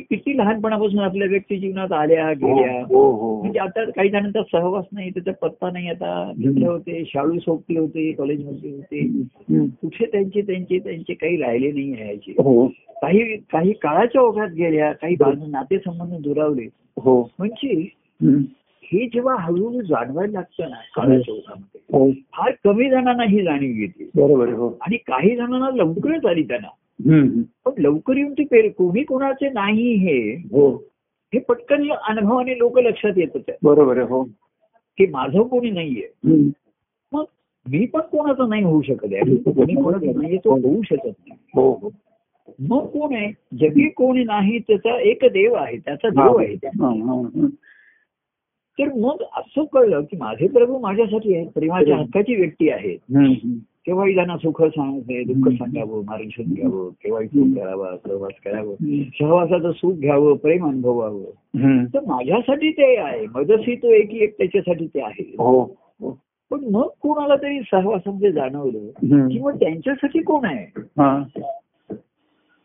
[0.00, 2.82] की किती लहानपणापासून आपल्या व्यक्ती जीवनात आल्या गेल्या?
[2.82, 3.40] हो हो.
[3.40, 8.12] म्हणजे आता काही जणांचा सहवास नाही त्याचा पत्ता नाही आता मित्र होते शाळू सोबती होते
[8.12, 9.22] कॉलेजमध्ये होते.
[9.82, 12.66] कुठे त्यांचे त्यांचे त्यांचे काही राहिले नाही यायचे हो.
[13.02, 16.68] काही काही काळाच्या ओघात गेल्या काही बाजू नातेसंबंध दुरावले.
[16.98, 17.30] हो.
[17.38, 17.88] म्हणजे.
[18.92, 22.10] हे जेव्हा हळूहळू जाणवायला लागतं ना काळाच्या ओघामध्ये हो.
[22.10, 24.04] फार कमी जणांना ही जाणीव येते.
[24.04, 24.68] बरोबर हो.
[24.68, 26.68] आणि काही जणांना लवकरच आली त्यांना.
[27.64, 30.32] पण लवकर येऊन ते पेर कोणी कोणाचे नाही हे.
[30.34, 30.76] हो.
[31.34, 34.24] हे पटकन अनुभवाने लोक लक्षात येतात बरोबर आहे हो.
[34.98, 36.08] की माझं कोणी नाहीये.
[37.12, 37.24] मग
[37.70, 39.36] मी पण कोणाचं नाही होऊ शकत आहे.
[39.36, 41.32] कोणी कोणाचं नाहीये तो होऊ शकत नाही.
[41.54, 41.90] हो हो.
[42.68, 43.32] मग कोण आहे?
[43.56, 47.46] जगी कोणी नाही त्याचा एक देव आहे त्याचा देव आहे हा, हा, हा.
[48.78, 52.70] तर मग असं कळलं की माझे प्रभू माझ्यासाठी आहेत प्रेमाच्या हक्काची व्यक्ती.
[53.16, 53.58] हम्म.
[53.86, 58.74] केव्हाही त्यांना सुख सांगायचे दुःख सांगावं मार्गदर्शन घ्यावं केव्हाही सुख करावा प्रवास करावं
[59.18, 61.84] सहवासाचं सुख घ्यावं प्रेम अनुभवावं.
[61.94, 65.60] तर माझ्यासाठी ते आहे मदसी तो एक एक त्याच्यासाठी ते आहे हो
[66.00, 66.18] हो.
[66.50, 69.28] पण मग कोणाला तरी सहवासामध्ये जाणवलं हम्म.
[69.28, 70.66] की मग त्यांच्यासाठी कोण आहे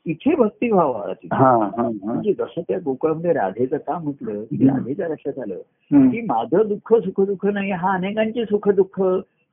[0.05, 1.35] इथे भक्तिभाव आला तिथे.
[1.35, 1.89] हा हा.
[2.03, 5.55] म्हणजे जसं त्या गोकुळामध्ये राधेचं का म्हटलं की राधेच्या लक्षात आलं.
[6.11, 9.01] की माझं दुःख सुख दुःख नाही हा अनेकांचे सुख दुःख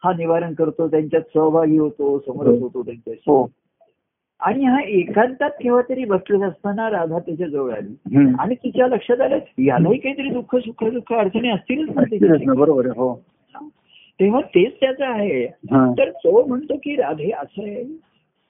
[0.05, 3.31] हा निवारण करतो त्यांच्यात सहभागी होतो समरस होतो त्यांच्याशी.
[3.31, 3.47] हो.
[4.41, 8.17] आणि हा एकांतात केव्हा तरी बसलेला असताना राधा त्याच्याजवळ आली.
[8.39, 12.43] आणि तिच्या लक्षात आलं यालाही काहीतरी दुःख सुख दुःख अडचणी असतीलच.
[12.57, 13.25] बरोबर हो.
[14.21, 15.45] तेव्हा तेच त्याचं आहे.
[15.45, 15.93] हा.
[15.99, 17.85] तर तो म्हणतो की राधे असं आहे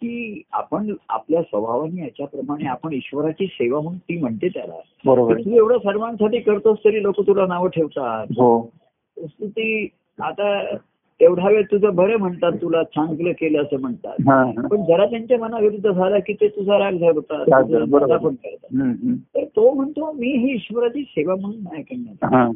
[0.03, 4.75] की आपण आपल्या स्वभावाने याच्याप्रमाणे आपण ईश्वराची सेवा म्हणून ती म्हणते त्याला.
[5.07, 5.35] बरोबर.
[5.35, 8.27] तू एवढं सर्वांसाठी करतोस तरी लोक तुला नावं ठेवतात.
[8.31, 8.73] हो.
[9.43, 9.89] ती
[10.21, 10.77] आता
[11.23, 14.67] एवढा वेळ तुझं बरं म्हणतात तुला चांगलं केलं असं म्हणतात हा हा.
[14.67, 17.45] पण जरा त्यांच्या मनाविरुद्ध झाला की ते तुझा राग धरतात
[18.19, 19.15] पण करतात.
[19.35, 22.51] तर तो म्हणतो मी ही ईश्वराची सेवा म्हणून नाही करणार हा.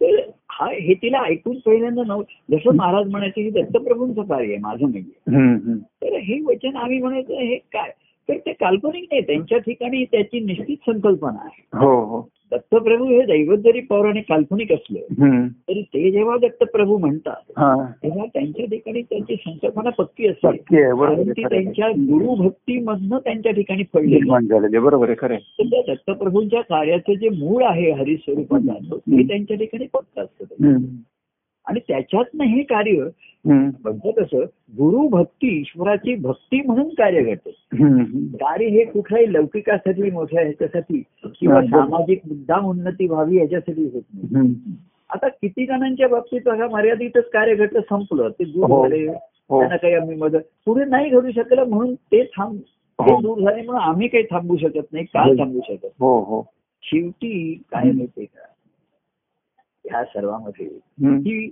[0.00, 4.86] तर हा हे तिला ऐकून पहिल्यांदा नव्हतं जसं महाराज म्हणायचे की दत्तप्रभूंचं कार्य आहे माझं.
[4.86, 5.76] हम्म.
[5.76, 7.90] तर हे वचन आम्ही म्हणायचं हे काय
[8.28, 11.62] तर ते काल्पनिक नाही त्यांच्या ठिकाणी त्याची निश्चित संकल्पना आहे.
[11.78, 12.28] हो हो.
[12.50, 15.46] दत्तप्रभू हे दैवत जरी पौराणिक काल्पनिक असलं.
[15.48, 17.90] तरी ते जेव्हा दत्तप्रभू म्हणतात हा.
[18.02, 20.56] तेव्हा त्यांच्या ठिकाणी त्यांची संकल्पना पक्की असते.
[20.56, 21.42] कारण ती.
[21.42, 23.82] त्यांच्या गुरुभक्तीमधनं त्यांच्या ठिकाणी
[24.48, 25.36] झालेले बरोबर आहे खरं
[25.70, 28.60] त्या दत्तप्रभूंच्या कार्याचं जे मूळ आहे हरिस्वरूपात
[28.94, 30.76] ते त्यांच्या ठिकाणी पक्क असतं.
[31.66, 33.08] आणि त्याच्यातनं हे कार्य.
[33.44, 34.44] म्हणजे कसं
[34.78, 37.34] गुरु भक्ती ईश्वराची भक्ती म्हणून कार्य
[37.74, 38.26] हम्म.
[38.34, 41.60] कार्य हे कुठल्याही लौकिकासाठी मोठ्या ह्याच्यासाठी किंवा.
[41.62, 44.54] सामाजिक मुद्दाम उन्नती व्हावी याच्यासाठी होत नाही.
[45.10, 48.82] आता किती जणांच्या बाबतीत बघा मर्यादितच कार्य घडलं संपलं ते दूर हो.
[48.82, 53.20] झाले हो त्यांना काही आम्ही मदत पुढे नाही घडू शकलं म्हणून ते थांब ते हो.
[53.20, 55.34] दूर झाले म्हणून आम्ही काही थांबू शकत नाही का हो.
[55.34, 56.02] थांबू शकत
[56.82, 58.51] शेवटी काय माहितीये का
[59.84, 60.66] या सर्वांमध्ये.
[61.18, 61.48] की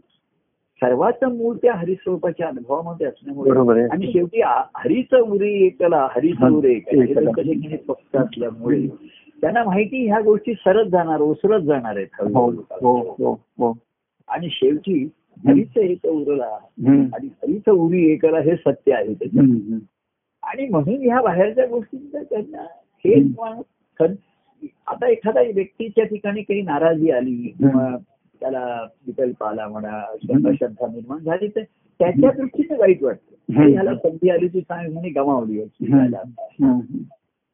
[0.82, 3.50] सर्वात मूळ त्या हरिस्वरूपाच्या अनुभवामध्ये असल्यामुळे
[3.82, 4.40] आणि शेवटी
[4.76, 6.72] हरीचं उरी एकला हरीचं उरे
[7.88, 8.76] फक्त असल्यामुळे.
[9.40, 12.50] त्यांना माहिती ह्या गोष्टी सरत जाणार ओसरत जाणार आहेत हो.
[12.80, 13.78] हो हो
[14.28, 15.08] आणि शेवटी
[15.46, 16.58] हरीचं एक उरला.
[17.14, 19.44] आणि हरीचं उरी एकला हे सत्य आहे त्याच्यात.
[20.42, 22.62] आणि म्हणून ह्या बाहेरच्या गोष्टींचा त्यांना
[23.04, 23.14] हे
[23.98, 24.14] खन-
[24.86, 27.96] आता एखाद्या व्यक्तीच्या ठिकाणी काही नाराजी आली किंवा
[28.40, 31.48] त्याला विकल्प आला म्हणा श्रद्धा निर्माण झाली.
[31.48, 31.62] तर
[32.00, 33.62] त्याच्या दृष्टीने वाईट वाटतं.
[33.70, 35.64] ह्याला संधी आली ती चांगली म्हणे गमावली.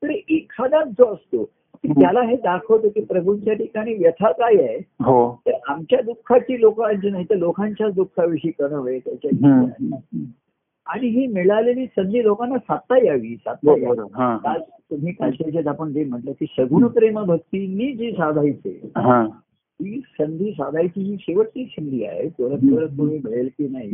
[0.03, 1.44] तर एखादा जो असतो
[1.85, 5.42] त्याला हे दाखवतो की प्रभूंच्या ठिकाणी व्यथा काय आहे हो.
[5.46, 9.64] तर आमच्या दुःखाची लोकांची नाही तर लोकांच्याच दुःखाविषयी कळावे त्याच्या.
[10.87, 13.96] आणि ही मिळालेली संधी लोकांना साधता यावी साधता यावी.
[14.90, 18.90] तुम्ही कालच्या आपण जे म्हटलं की सगुण प्रेम भक्तींनी जी साधायचे
[19.83, 22.29] हा ही संधी साधायची ही शेवटची संधी आहे.
[22.29, 23.89] परत परत कोणी मिळेल की नाही.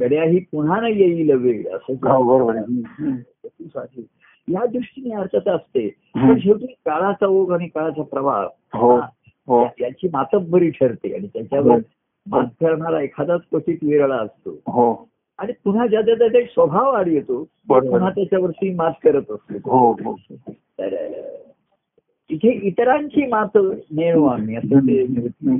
[0.00, 2.52] गड्या ही पुन्हा नाही येईल वेळ असं हो.
[3.46, 4.06] ती.
[4.48, 5.88] या दृष्टीने अर्थता असते.
[6.14, 8.96] पण शेवटी काळाचा ओघ आणि काळाचा प्रभाव हो
[9.46, 11.78] हो याची मातब्बरी ठरते आणि त्याच्यावर
[12.26, 14.50] मात करणारा एखादाच क्वचित विरळा असतो.
[15.38, 17.44] आणि पुन्हा ज्याचा त्याचा एक स्वभाव आड येतो.
[17.68, 20.16] पुन्हा त्याच्यावरती मात करत असतो.
[20.52, 20.96] तर
[22.30, 23.58] इथे इतरांची मात
[23.90, 25.56] नेणू आम्ही असं ते हम्म.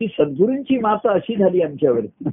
[0.00, 2.28] ती सद्गुरूंची मात अशी झाली आमच्यावरती.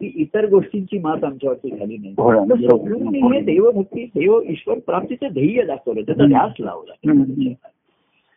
[0.00, 2.14] की इतर गोष्टींची मात आमच्यावरती झाली नाही.
[2.18, 7.12] हो सद्गुरूंनी हे देवभक्ती देव ईश्वर प्राप्तीचं ध्येय दाखवलं त्याचा ध्यास लावला.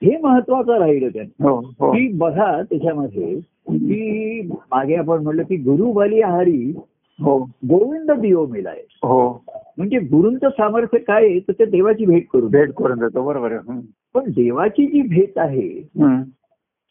[0.05, 1.91] हे महत्वाचं राहिलं त्यांना हो हो.
[1.91, 6.73] की बघा त्याच्यामध्ये की मागे आपण म्हणलं की गुरु बली हरी
[7.21, 7.39] हो.
[7.43, 8.81] गोविंद दियो मिलाय.
[8.89, 9.43] हो.
[9.77, 13.25] म्हणजे गुरूंचं सामर्थ्य काय तर ते देवाची भेट करून भेट करून देतो.
[13.25, 13.79] बरोबर.
[14.13, 15.89] पण देवाची जी भेट आहे.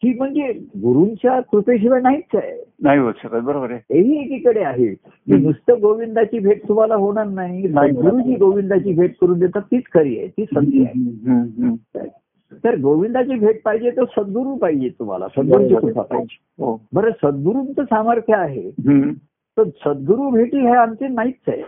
[0.03, 2.63] ती म्हणजे गुरूंच्या कृपेशिवाय नाहीच आहे.
[2.81, 3.79] नाही होत शकत बरोबर आहे.
[3.79, 4.93] तेही एकीकडे आहे.
[4.93, 7.61] की नुसतं गोविंदाची भेट तुम्हाला होणार नाही.
[7.67, 11.69] गुरुजी गोविंदाची भेट करून देतात तीच खरी आहे ती संधी आहे.
[12.63, 16.63] तर गोविंदाची भेट पाहिजे तर सद्गुरू पाहिजे तुम्हाला सद्गुरूची कृपा पाहिजे.
[16.63, 18.69] हो बरं सद्गुरूंचं सामर्थ्य आहे.
[19.57, 21.63] तर सद्गुरू भेटी हे आमचे नाहीच आहे.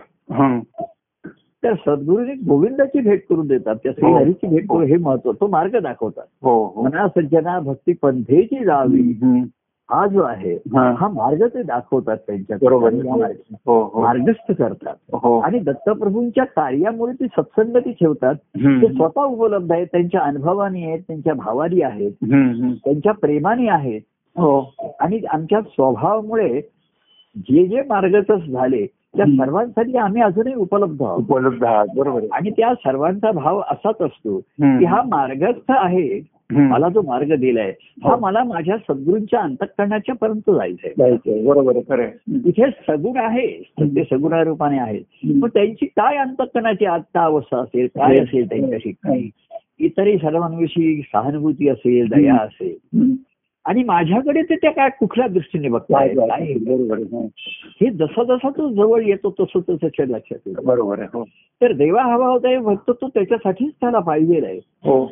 [1.66, 3.76] तर सद्गुरूने गोविंदाची भेट करून देतात.
[3.76, 6.24] त्या श्रीहरीची भेट करून हे महत्त्व तो मार्ग दाखवतात.
[6.42, 6.82] हो हो.
[6.82, 9.14] मना सज्जना भक्ती पंथेची जावी.
[9.90, 10.94] हा जो आहे हा.
[10.98, 12.92] हा मार्ग ते दाखवतात त्यांच्या बरोबर
[13.66, 14.94] हो हो मार्गस्थ करतात.
[15.12, 15.38] हो.
[15.38, 18.34] आणि दत्तप्रभूंच्या कार्यामुळे ती सत्संगती ठेवतात.
[18.56, 22.12] ते स्वतः उपलब्ध आहेत त्यांच्या अनुभवानी आहेत त्यांच्या भावानी आहेत.
[22.84, 24.00] त्यांच्या प्रेमाने आहेत.
[24.36, 24.74] हो.
[25.00, 26.60] आणि आमच्या स्वभावामुळे
[27.36, 29.26] जे जे मार्गस्थ झाले त्या.
[29.26, 34.38] सर्वांसाठी आम्ही अजूनही उपलब्ध आहोत उपलब्ध आहात बरोबर आणि त्या सर्वांचा भाव असाच असतो.
[34.38, 36.36] की हा मार्गस्थ आहे.
[36.52, 37.72] मला जो मार्ग दिलाय
[38.04, 38.20] हा हो.
[38.20, 40.92] मला माझ्या सद्गुरूंच्या अंतकरणाच्या पर्यंत जायचंय.
[41.46, 42.08] बरोबर खरं
[42.70, 43.46] सगुण आहे
[43.80, 45.02] ते सगुणा रूपाने आहेत.
[45.42, 49.30] पण त्यांची काय अंतकरणाची आत्ता अवस्था असेल काय असेल त्यांच्या ठिकाणी
[49.80, 52.74] इतरही सर्वांविषयी सहानुभूती असेल दया असेल.
[53.66, 56.14] आणि माझ्याकडे ते त्या काय कुठल्या दृष्टीने बघताय?
[56.14, 57.28] बरोबर हो.
[57.92, 60.62] जसा जसा तो जवळ येतो तसं तसं त्याच्या लक्षात येतो.
[60.62, 61.24] बरोबर आहे हो.
[61.62, 64.56] तर देवा हवा होता हे भक्त तो त्याच्यासाठीच त्याला पाहिजे आहे.
[64.56, 65.06] हो.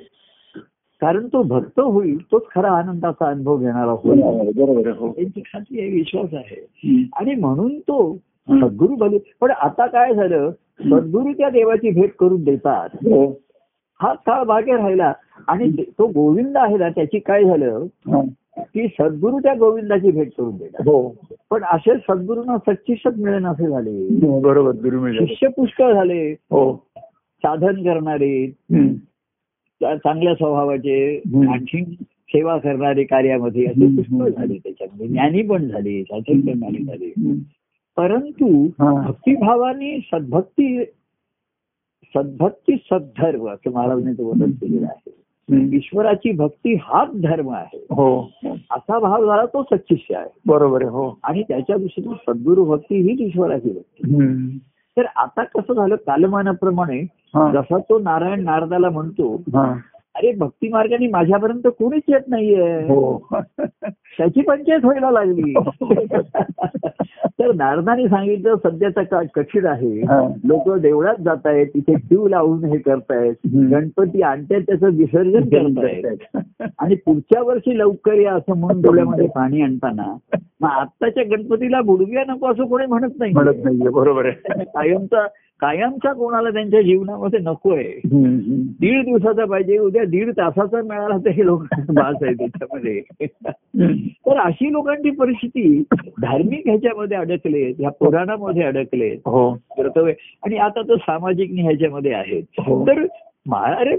[1.00, 4.20] कारण तो भक्त होईल तोच खरा आनंदाचा अनुभव घेणारा होईल.
[4.20, 5.12] बरोबर बरोबर हो.
[5.12, 6.66] त्यांची खात्री आहे विश्वास आहे.
[7.16, 8.18] आणि म्हणून तो.
[8.50, 10.50] सद्गुरू बली पण आता काय झालं?
[10.80, 12.88] सद्गुरू त्या देवाची भेट करून देतात.
[14.02, 14.12] हो.
[14.26, 15.12] काळ मागे राहिला
[15.48, 17.86] आणि ते- गोविंद आहे ना त्याची काय झालं.
[18.56, 21.14] की सद्गुरू त्या गोविंदाची भेट करून देतात हो
[21.50, 24.08] पण असे सद्गुरूंना सच्चिष्टच मिळेल असे झाले
[24.40, 24.72] बरोबर.
[25.12, 28.50] शिष्य पुष्कळ झाले हो साधन करणारे
[29.82, 31.16] चांगल्या स्वभावाचे.
[31.50, 33.96] आणखी सेवा करणारे कार्यामध्ये असे.
[33.96, 37.12] पुष्कळ झाले त्याच्यामध्ये ज्ञानी पण झाले साधन करणारे झाले.
[37.96, 38.68] परंतु.
[38.78, 40.84] भक्तिभावाने सद्भक्ती
[42.16, 45.10] सद्भक्ती सद्धर्म असं महाराजांनी तो वर्णन केलेलं आहे.
[45.76, 48.30] ईश्वराची भक्ती हाच धर्म आहे हो
[48.70, 53.20] असा भाव झाला तो सच्चिष्य आहे बरोबर आहे हो आणि त्याच्या दृष्टीने सद्गुरु भक्ती हीच
[53.20, 54.58] ईश्वराची भक्ती.
[54.96, 57.00] तर आता कसं झालं कालमानाप्रमाणे.
[57.52, 59.42] जसा तो नारायण नारदाला म्हणतो.
[60.14, 63.18] अरे भक्ती मार्गाने माझ्यापर्यंत कोणीच येत नाहीये हो
[63.90, 65.54] त्याची पंचायत व्हायला लागली
[67.44, 70.00] तर नारदाने सांगितलं सध्याचा काळ कठीण आहे.
[70.44, 73.34] लोक देवळात जात आहेत तिथे क्यू लावून हे करतायत.
[73.54, 76.36] गणपती आणतायत त्याचं विसर्जन करतायत
[76.78, 80.16] आणि पुढच्या वर्षी लवकर या असं म्हणून डोळ्यामध्ये पाणी आणताना
[80.64, 84.64] मग आत्ताच्या गणपतीला बुडव्या नको असं कोणी म्हणत नाही म्हणत नाहीये बरोबर आहे.
[84.64, 85.26] कायमचा
[85.60, 88.62] कायमचा कोणाला त्यांच्या जीवनामध्ये हम्म, हम्म.
[88.62, 93.02] दीड दिवसाचा पाहिजे उद्या दीड तासाचा मिळाला तर हे लोक बास आहे त्याच्यामध्ये.
[94.08, 95.82] तर अशी लोकांची परिस्थिती
[96.22, 99.52] धार्मिक ह्याच्यामध्ये अडकले ह्या पुराणामध्ये अडकले हो.
[99.52, 100.12] कर्तव्य.
[100.42, 102.42] आणि आता तर सामाजिक ह्याच्यामध्ये आहेत.
[102.58, 102.86] हो.
[102.86, 103.06] तर
[103.54, 103.96] अरे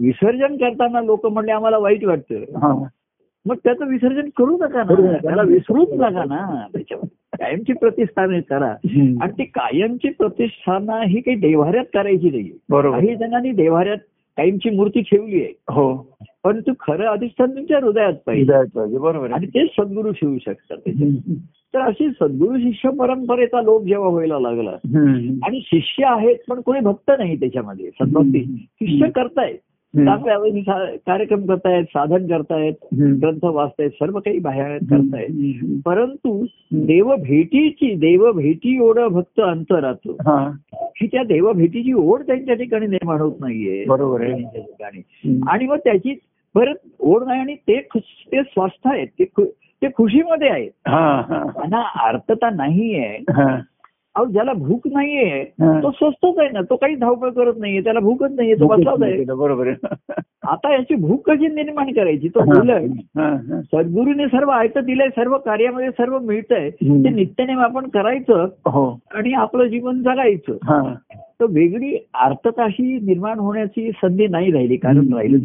[0.00, 2.84] विसर्जन करताना लोक म्हणले आम्हाला वाईट वाटतं.
[3.46, 5.12] मग त्याचं विसर्जन करू नका ना.
[5.22, 6.66] त्याला विसरूच नका ना.
[6.72, 8.74] त्याच्यामध्ये कायमची प्रतिष्ठान करा.
[9.20, 12.98] आणि ती कायमची प्रतिष्ठाना ही काही देव्हाऱ्यात करायची नाही बरोबर.
[12.98, 13.96] काही जणांनी देव्हाऱ्यात
[14.36, 15.52] कायमची मूर्ती ठेवली आहे.
[15.68, 16.16] हो.
[16.44, 18.98] परंतु खरं अधिष्ठान तुमच्या हृदयात पाहिजे.
[18.98, 21.34] बरोबर आणि आहे ते सद्गुरू शिवू शकतात त्याच्यात.
[21.74, 24.70] तर अशी सद्गुरू शिष्य परंपरेचा लोक जेव्हा व्हायला लागला.
[25.46, 27.86] आणि शिष्य आहेत पण कोणी भक्त नाही त्याच्यामध्ये.
[27.86, 29.58] सद्भक्ती शिष्य करतायत.
[29.96, 32.72] चांगल्या कार्यक्रम करतायत साधन करतायत.
[32.94, 35.28] ग्रंथ वाचतायत सर्व काही बाहेर करतायत.
[35.84, 40.50] परंतु देव भेटीची देव भेटी ओढ भक्त अंतरात हा.
[41.02, 43.84] त्या देव भेटीची ओढ त्यांच्या ठिकाणी निर्माण होत नाहीये.
[43.84, 44.30] बरोबर आहे.
[44.30, 45.02] त्यांच्या ठिकाणी.
[45.48, 46.18] आणि मग त्याची
[46.54, 47.80] परत ओढ नाही आणि ते
[48.32, 49.24] ते स्वस्थ आहेत.
[49.82, 50.70] ते खुशीमध्ये आहेत.
[51.52, 53.18] त्यांना आर्तता नाहीये.
[54.14, 55.44] अहो ज्याला भूक नाहीये.
[55.82, 59.24] तो स्वस्तच आहे ना तो काही धावपळ करत नाहीये त्याला भूकच नाहीये तो बसलाच आहे
[59.24, 59.68] बरोबर
[60.46, 63.36] आता याची भूक कशी निर्माण करायची तो हा.
[63.62, 66.70] सद्गुरूने सर्व आयतं दिलंय सर्व कार्यामध्ये सर्व मिळतंय.
[66.70, 70.56] ते नित्यनेम आपण करायचं हो आणि आपलं जीवन जगायचं
[71.40, 75.38] तर वेगळी ही निर्माण होण्याची संधी नाही राहिली कारण राहिलं.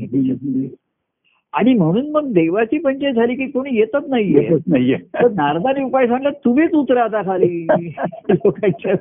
[1.57, 4.49] आणि म्हणून मग देवाची पंचायत झाली की कोणी येतच नाहीये.
[4.67, 4.95] नाहीये.
[4.95, 7.67] तर नारदाने उपाय सांगला तुम्हीच उतरा आता खाली.
[8.29, 8.95] लोकांच्या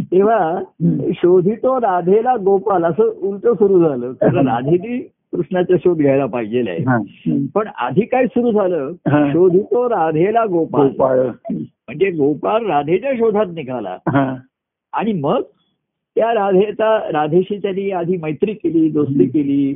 [0.00, 0.62] तेव्हा
[1.14, 4.12] शोधितो राधेला गोपाल असं उलट सुरू झालं.
[4.12, 4.98] कारण राधेने
[5.32, 6.84] कृष्णाचा शोध घ्यायला पाहिजे आहे.
[7.54, 8.92] पण आधी काय सुरू झालं.
[9.32, 10.88] शोधितो राधेला गोपाल.
[11.50, 13.96] म्हणजे गोपाल राधेच्या शोधात निघाला.
[14.92, 15.40] आणि मग
[16.14, 19.74] त्या राधेचा राधेशी त्यांनी आधी मैत्री केली दोस्ती केली.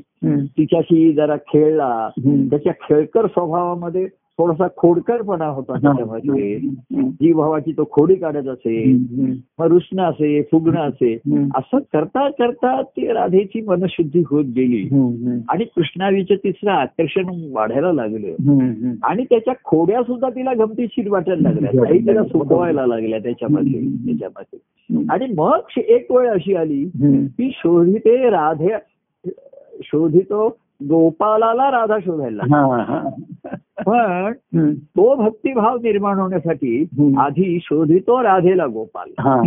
[0.59, 2.11] तिच्याशी जरा खेळला.
[2.51, 4.07] त्याच्या खेळकर स्वभावामध्ये
[4.39, 6.57] थोडासा खोडकरपणा होता त्याच्यामध्ये.
[6.57, 7.11] हम्म.
[7.11, 8.85] जीवभावाची तो खोडी काढत असे.
[9.59, 11.15] मग रुसणं असे फुगणं असे.
[11.57, 14.89] असं करता करता ती राधेची मनशुद्धी होत गेली.
[15.49, 18.29] आणि कृष्णावीचं तिसरं आकर्षण वाढायला लागलं.
[19.03, 21.71] आणि त्याच्या खोड्या सुद्धा तिला गमतीशीर वाटायला लागल्या.
[21.85, 23.81] काही तिला सुकवायला लागल्या त्याच्यामध्ये.
[24.07, 24.59] त्याच्यामध्ये.
[25.11, 26.85] आणि मग एक वेळ अशी आली.
[27.27, 28.69] की शोधिते राधे
[29.83, 32.43] शोधितो गोपालाला राधा शोधायला.
[32.43, 33.09] हा, हा.
[33.87, 34.33] पण.
[34.75, 36.87] तो भक्तिभाव निर्माण होण्यासाठी.
[37.19, 39.43] आधी शोधितो राधेला गोपाल हा.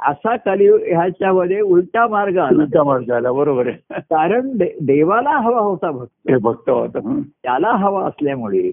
[0.00, 2.58] असा कलियुग ह्याच्यामध्ये उलटा मार्ग आला.
[2.58, 3.94] उलटा मार्ग आला बरोबर आहे.
[4.00, 6.96] कारण देवाला हवा होता भक्त भक्त होत.
[6.96, 7.22] हं.
[7.22, 8.70] त्याला हवा असल्यामुळे.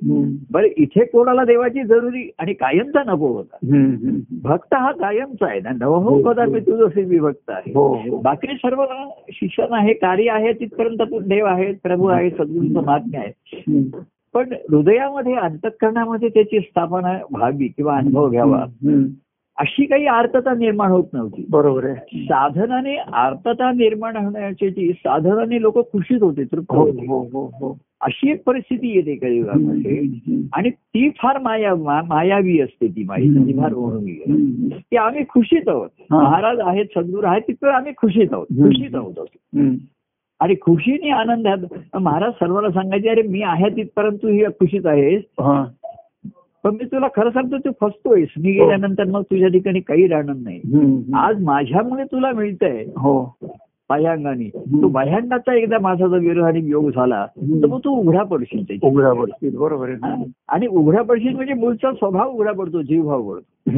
[0.51, 3.58] बरं इथे कोणाला देवाची जरुरी आणि कायमचा नको होता.
[4.43, 5.69] भक्त हा कायमचा आहे ना.
[5.69, 7.71] नवहो कदापि तुझं मी भक्त आहे.
[7.73, 8.17] हो हो.
[8.17, 8.86] बाकी सर्व
[9.32, 13.32] शिक्षण आहे कार्य आहे तिथपर्यंत देव आहेत प्रभू आहे सद्गुरूंचं महात्म्य आहे.
[14.34, 18.65] पण हृदयामध्ये अंतःकरणामध्ये त्याची स्थापना व्हावी किंवा अनुभव घ्यावा.
[19.59, 25.91] अशी काही आर्तता निर्माण होत नव्हती बरोबर आहे साधनाने आर्तता निर्माण होण्याची जी साधनाने लोक
[25.91, 30.41] खुशीत होते तृप्त हो होते हो हो हो अशी एक परिस्थिती येते कलियुगामध्ये हम्म.
[30.53, 31.75] आणि ती फार माया
[32.07, 33.71] मायावी असते ती माहिती ती फार.
[33.71, 34.67] हम्म.
[34.69, 35.89] की आम्ही खुशीत आहोत.
[36.11, 38.45] महाराज आहेत सद्गुरू आहेत तिथं आम्ही खुशीत आहोत.
[38.45, 39.13] खुशीत आहोत.
[40.39, 41.57] आणि खुशीने आनंदात
[41.97, 45.23] महाराज सर्वांना सांगायचे अरे मी आहे तिथपर्यंत तू ही खुशीत आहेस.
[46.63, 50.59] पण मी तुला खरं सांगतो तू फसतोयस मी गेल्यानंतर मग तुझ्या ठिकाणी काही राहणार नाही.
[51.15, 52.83] आज माझ्यामुळे तुला मिळतंय.
[52.97, 53.37] हो.
[53.89, 54.47] बाह्यांगाने.
[54.81, 57.25] तू बाह्यांगाचा एकदा माझा जर विरोध आणि वियोग झाला
[57.61, 60.09] तर मग तू उघडा पडशील उघडा पडतील बरोबर हा?
[60.09, 63.71] आहे आणि उघडा पडशील म्हणजे मूळचा स्वभाव उघडा पडतो जीवभाव पडतो.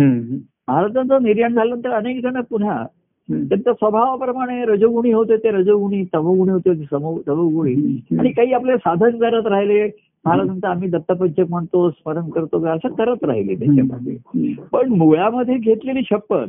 [0.67, 2.85] महाराजांचं निर्याण झाल्यानंतर अनेक जण पुन्हा.
[3.29, 7.73] त्यांच्या स्वभावाप्रमाणे रजोगुणी होते ते रजोगुणी तमोगुणी होते ते समो तमोगुणी.
[7.73, 8.19] हम्म.
[8.19, 9.87] आणि काही आपले साधन करत राहिले
[10.25, 14.15] महाराजांचं आम्ही दत्तपंचक म्हणतो स्मरण करतो असं करत राहिले त्याच्यामध्ये.
[14.71, 16.47] पण मुळामध्ये घेतलेली शपथ.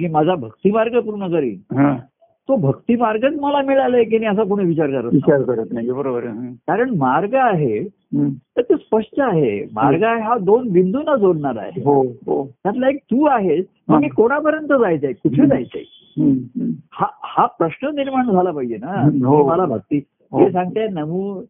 [0.00, 1.56] की माझा भक्तिमार्ग पूर्ण करीन.
[2.48, 5.12] तो भक्ती मार्गच मला मिळालाय की नाही असा कोणी विचार करत.
[5.12, 6.26] विचार करत नाही बरोबर.
[6.66, 7.82] कारण मार्ग आहे.
[8.56, 12.98] तर ते स्पष्ट आहे मार्ग आहे हा दोन बिंदूंना जोडणार आहे हो हो त्यातला एक
[13.10, 15.82] तू आहेस मी कोणापर्यंत जायचंय कुठे जायचंय
[16.18, 16.32] हं.
[16.60, 17.46] हं.
[17.58, 19.48] प्रश्न निर्माण झाला पाहिजे ना हो.
[19.48, 20.00] मला भक्ती
[20.32, 20.48] हो.
[20.50, 21.40] सांगते नमू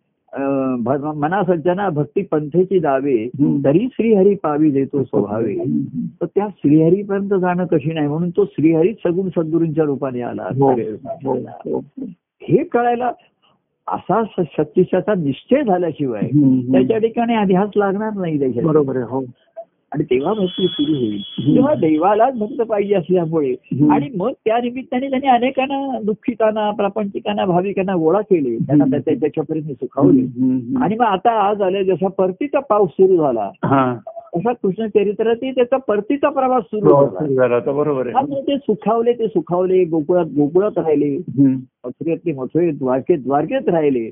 [1.17, 3.29] मना सज्जना भक्ती पंथेची दावे.
[3.65, 5.55] तरी श्रीहरी पावी देतो स्वभावे.
[6.21, 10.71] तर त्या श्रीहरीपर्यंत जाणं कशी नाही म्हणून तो श्रीहरीच सगुण सद्गुरूंच्या रूपाने आला हो.
[11.05, 11.35] हो.
[11.39, 11.85] हो.
[12.43, 13.11] हे कळायला
[13.89, 16.21] असा स- शक्तीचा निश्चय झाल्याशिवाय.
[16.73, 19.21] त्याच्या ठिकाणी अध्यास लागणार नाही त्याच्या बरोबर आहे हो
[19.92, 21.20] आणि तेव्हा भक्ती सुरू होईल.
[21.57, 23.55] तेव्हा देवालाच भक्त पाहिजे असल्यामुळे.
[23.90, 28.57] आणि मग त्या निमित्ताने त्यांनी अनेकांना दुःखितांना प्रापंचिकांना भाविकांना गोळा केले.
[28.57, 30.20] त्यांना त्याच्यापर्यंत सुखावले.
[30.85, 33.51] आणि मग आता आज आले जसा परतीचा पाऊस सुरू झाला.
[34.37, 37.18] तसा कृष्ण चरित्रातही त्याचा परतीचा प्रवास सुरू झाला.
[38.11, 41.16] बरोबर ते सुखावले ते सुखावले गोकुळात गोकुळात राहिले.
[41.85, 44.11] मथुरेतले मथुरे द्वारकेत द्वारकेत राहिले.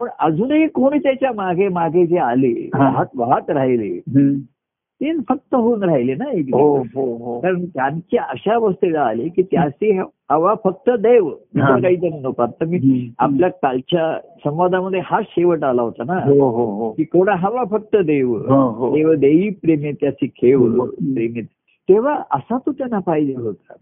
[0.00, 2.70] पण अजूनही कोणी त्याच्यामागे मागे जे आले.
[2.84, 4.00] वाहत वाहत राहिले.
[5.02, 7.40] ते फक्त होऊन राहिले ना एक हो हो हो.
[7.40, 9.90] कारण त्यांची अशा अवस्थेला आले की त्याची
[10.30, 11.78] हवा फक्त देव हा.
[11.80, 13.10] काही तरी नको आता मी.
[13.18, 16.14] आपल्या कालच्या संवादामध्ये हाच शेवट आला होता ना.
[16.14, 16.90] हो हो हो.
[16.90, 18.94] की कोणा हवा फक्त देव हो हो.
[18.94, 20.86] देव देई प्रेमे त्याची हो.
[20.86, 21.42] प्रेमे.
[21.88, 23.74] तेव्हा असा तो त्यांना पाहिजे होता.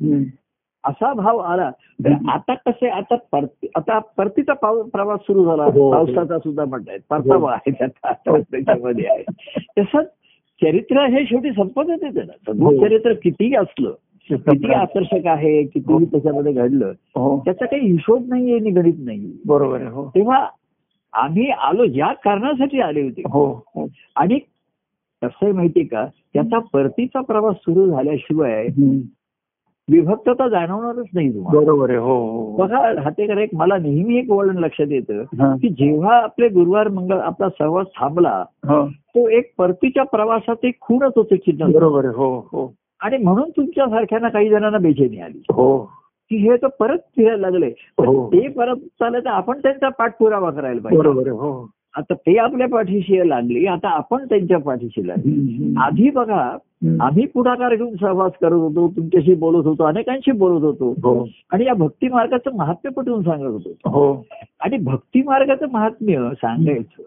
[0.84, 1.70] असा भाव आला.
[2.04, 4.52] तर आता कसे आता परती आता परतीचा
[4.92, 5.64] प्रवास सुरू झाला.
[5.64, 5.90] हो.
[5.92, 8.08] पावसाचा सुद्धा म्हणतायत परतावा आहे त्याचा.
[8.08, 9.24] आता त्याच्यामध्ये आहे.
[9.78, 10.06] तसंच
[10.62, 12.32] चरित्र हे शेवटी संपतच आहे त्याला.
[12.48, 12.86] हो.
[12.86, 13.94] चरित्र कितीही असलं
[14.30, 17.42] किती आकर्षक आहे कितीही त्याच्यामध्ये घडलं हो.
[17.44, 20.08] त्याचा काही हिशोब नाहीये निगडीत नाही बरोबर आहे हो.
[20.14, 20.46] तेव्हा
[21.12, 23.22] आम्ही आलो या कारणासाठी आले होते.
[23.32, 23.62] हो.
[23.74, 24.38] हो आणि
[25.22, 26.06] कसं माहितीये का?
[26.34, 28.66] त्याचा परतीचा प्रवास सुरू झाल्याशिवाय.
[29.90, 31.60] विभक्तता जाणवणारच नाही तुम्हाला.
[31.60, 35.56] बरोबर आहे हो हो बघा हातेकर एक मला नेहमी एक वळण लक्षात येतं हा.
[35.56, 38.86] की जेव्हा आपले गुरुवार मंगळ आपला सहवास थांबला हो.
[38.88, 42.74] तो एक परतीच्या प्रवासात एक खूणच होते चिन्ह बरोबर आहे हो हो.
[43.00, 45.42] आणि म्हणून तुमच्या सारख्यांना काही जणांना बेचैनी आली.
[45.52, 45.78] हो.
[46.30, 47.66] की हे तर परत फिरायला लागले.
[47.98, 48.28] हो.
[48.32, 50.98] ते परत चालत आपण त्यांचा पाठपुरावा करायला पाहिजे.
[50.98, 51.68] बरोबर हो.
[51.96, 55.74] आता ते आपल्या पाठीशी लागले आता आपण त्यांच्या पाठीशी लागले.
[55.80, 56.56] आधी बघा.
[57.00, 60.90] आम्ही पुढाकार घेऊन सहवास करत होतो तुमच्याशी बोलत होतो अनेकांशी बोलत होतो.
[60.90, 61.28] हो.
[61.52, 63.70] आणि या भक्ती मार्गाचं महात्म्य पटवून सांगत होतो.
[63.90, 64.26] हो.
[64.60, 67.02] आणि भक्ती मार्गाचं महात्म्य सांगायचं.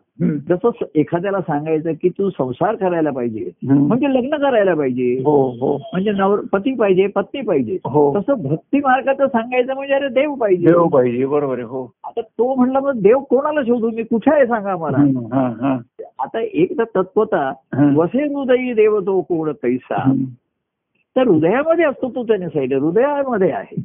[0.50, 3.52] जसं एखाद्याला सांगायचं की तू संसार करायला पाहिजे.
[3.64, 5.22] म्हणजे लग्न करायला पाहिजे.
[5.26, 5.78] हो हो.
[5.78, 7.78] म्हणजे नवर पती पाहिजे पत्नी पाहिजे.
[8.16, 10.68] तसं भक्ती मार्गाचं सांगायचं म्हणजे अरे देव पाहिजे.
[10.68, 11.84] देव पाहिजे बरोबर आहे हो.
[12.04, 13.90] आता तो म्हणला मग देव कोणाला शोधू?
[13.90, 14.98] मी कुठे आहे सांगा मला.
[16.20, 17.54] आता एक तर तत्वता.
[17.96, 20.14] वसे हृदयी देव तो कोण कैसा.
[21.16, 23.76] तर हृदयामध्ये असतो तो त्याने सांगितलं हृदयामध्ये आहे.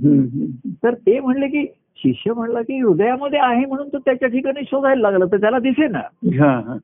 [0.83, 5.25] तर ते म्हणले की शिष्य म्हणला की हृदयामध्ये आहे म्हणून तो त्याच्या ठिकाणी शोधायला लागला
[5.25, 6.79] तर त्याला दिसे ना हा.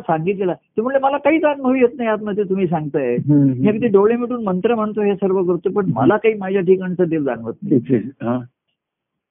[0.00, 3.68] सांगितलेला ते म्हणले मला काहीच अनुभव येत नाही आतमध्ये तुम्ही सांगताय मी.
[3.68, 7.54] अगदी डोळे मिटून मंत्र म्हणतो हे सर्व करतो पण मला काही माझ्या ठिकाणचं देव जाणवत
[7.62, 8.00] नाही.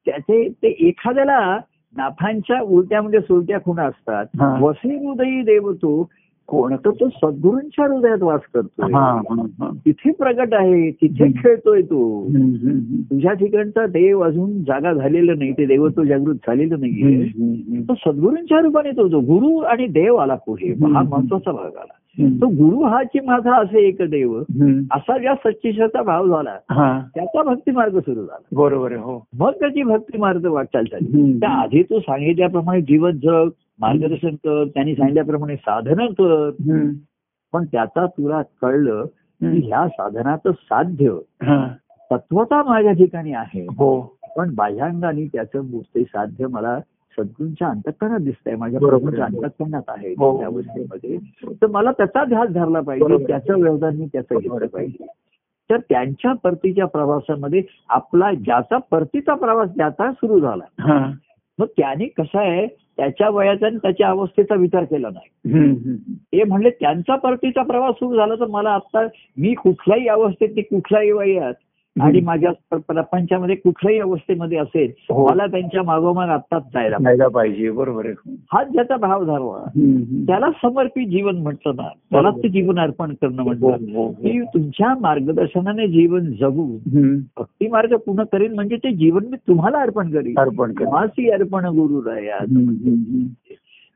[0.06, 1.58] त्याचे ते एखाद्याला
[1.96, 4.26] नाथांच्या उलट्या म्हणजे सुलट्या खुणा असतात.
[4.62, 6.08] वसी हृदयी देव तो
[6.48, 9.20] कोण तर तो सद्गुरूंच्या हृदयात वास करतोय हा.
[9.86, 11.28] तिथे प्रगट आहे तिथे.
[11.38, 12.26] खेळतोय तो
[13.10, 18.60] तुझ्या ठिकाणचा देव अजून जागा झालेलं नाही ते देव तो जागृत झालेलं नाहीये तो सद्गुरूंच्या
[18.60, 21.02] रूपाने तो जो गुरु आणि देव आला पुढे हा.
[21.02, 21.95] महत्त्वाचा भाग आला.
[22.20, 24.38] तो गुरु हाची माझा असे एक देव.
[24.92, 26.56] असा ज्या सच्चिशाचा भाव झाला
[27.14, 31.38] त्याचा भक्ती मार्ग सुरू झाला बरोबर हो मग त्याची भक्ती मार्ग वाटचाल झाली.
[31.40, 33.48] त्या आधी तू सांगितल्याप्रमाणे जीवन जग
[33.80, 36.50] मार्गदर्शन कर त्यांनी सांगितल्याप्रमाणे साधनं कर.
[37.52, 39.66] पण त्याचा तुला कळलं की.
[39.66, 41.18] ह्या साधनाचं साध्य.
[42.12, 46.78] तत्वता माझ्या ठिकाणी आहे हो पण बाह्यांगाने त्याचं साध्य मला
[47.18, 49.36] सद्गुरूंच्या अंतकरणात दिसतंय माझ्या बरोबर प्रभूंच्या आहे.
[49.36, 50.36] अंतकरणात आहे हो.
[50.38, 51.16] त्या अवस्थेमध्ये
[51.52, 53.24] तर मला त्याचा ध्यास धरला पाहिजे.
[53.26, 55.06] त्याचं व्यवधान मी त्याचं घेतलं पाहिजे
[55.70, 60.98] तर त्यांच्या परतीच्या प्रवासामध्ये आपला ज्याचा परतीचा प्रवास ज्याचा सुरू झाला हा.
[61.58, 65.94] मग त्याने कसं आहे त्याच्या वयाचा आणि त्याच्या अवस्थेचा विचार केला नाही.
[66.32, 71.54] ते म्हणले त्यांचा परतीचा प्रवास सुरू झाला तर मला आता मी कुठल्याही अवस्थेत कुठल्याही वयात
[72.00, 75.28] आणि माझ्या प्र- प्रपंचामध्ये कुठल्याही अवस्थेमध्ये असेल हो.
[75.28, 77.70] मला त्यांच्या मागोमाग आत्ताच जायला पाहिजे.
[77.70, 78.06] बरोबर
[78.52, 79.64] हाच ज्याचा भाव धरवा.
[80.26, 84.12] त्याला समर्पित जीवन म्हटलं ना त्यालाच ते जीवन अर्पण करणं हो, म्हटलं हो, हो.
[84.12, 86.78] की तुमच्या मार्गदर्शनाने जीवन जगू.
[87.36, 91.64] भक्ती मार्ग पूर्ण करीन म्हणजे ते जीवन मी तुम्हाला अर्पण करीन अर्पण कर तुम्हासी अर्पण
[91.66, 92.38] गुरु राया.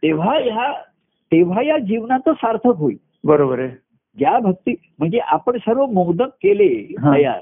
[0.02, 0.72] तेव्हा ह्या
[1.32, 3.68] तेव्हा या जीवनाचं सार्थक होईल बरोबर आहे
[4.18, 7.16] ज्या भक्ती म्हणजे आपण सर्व मोदक केले हा.
[7.16, 7.38] तयार.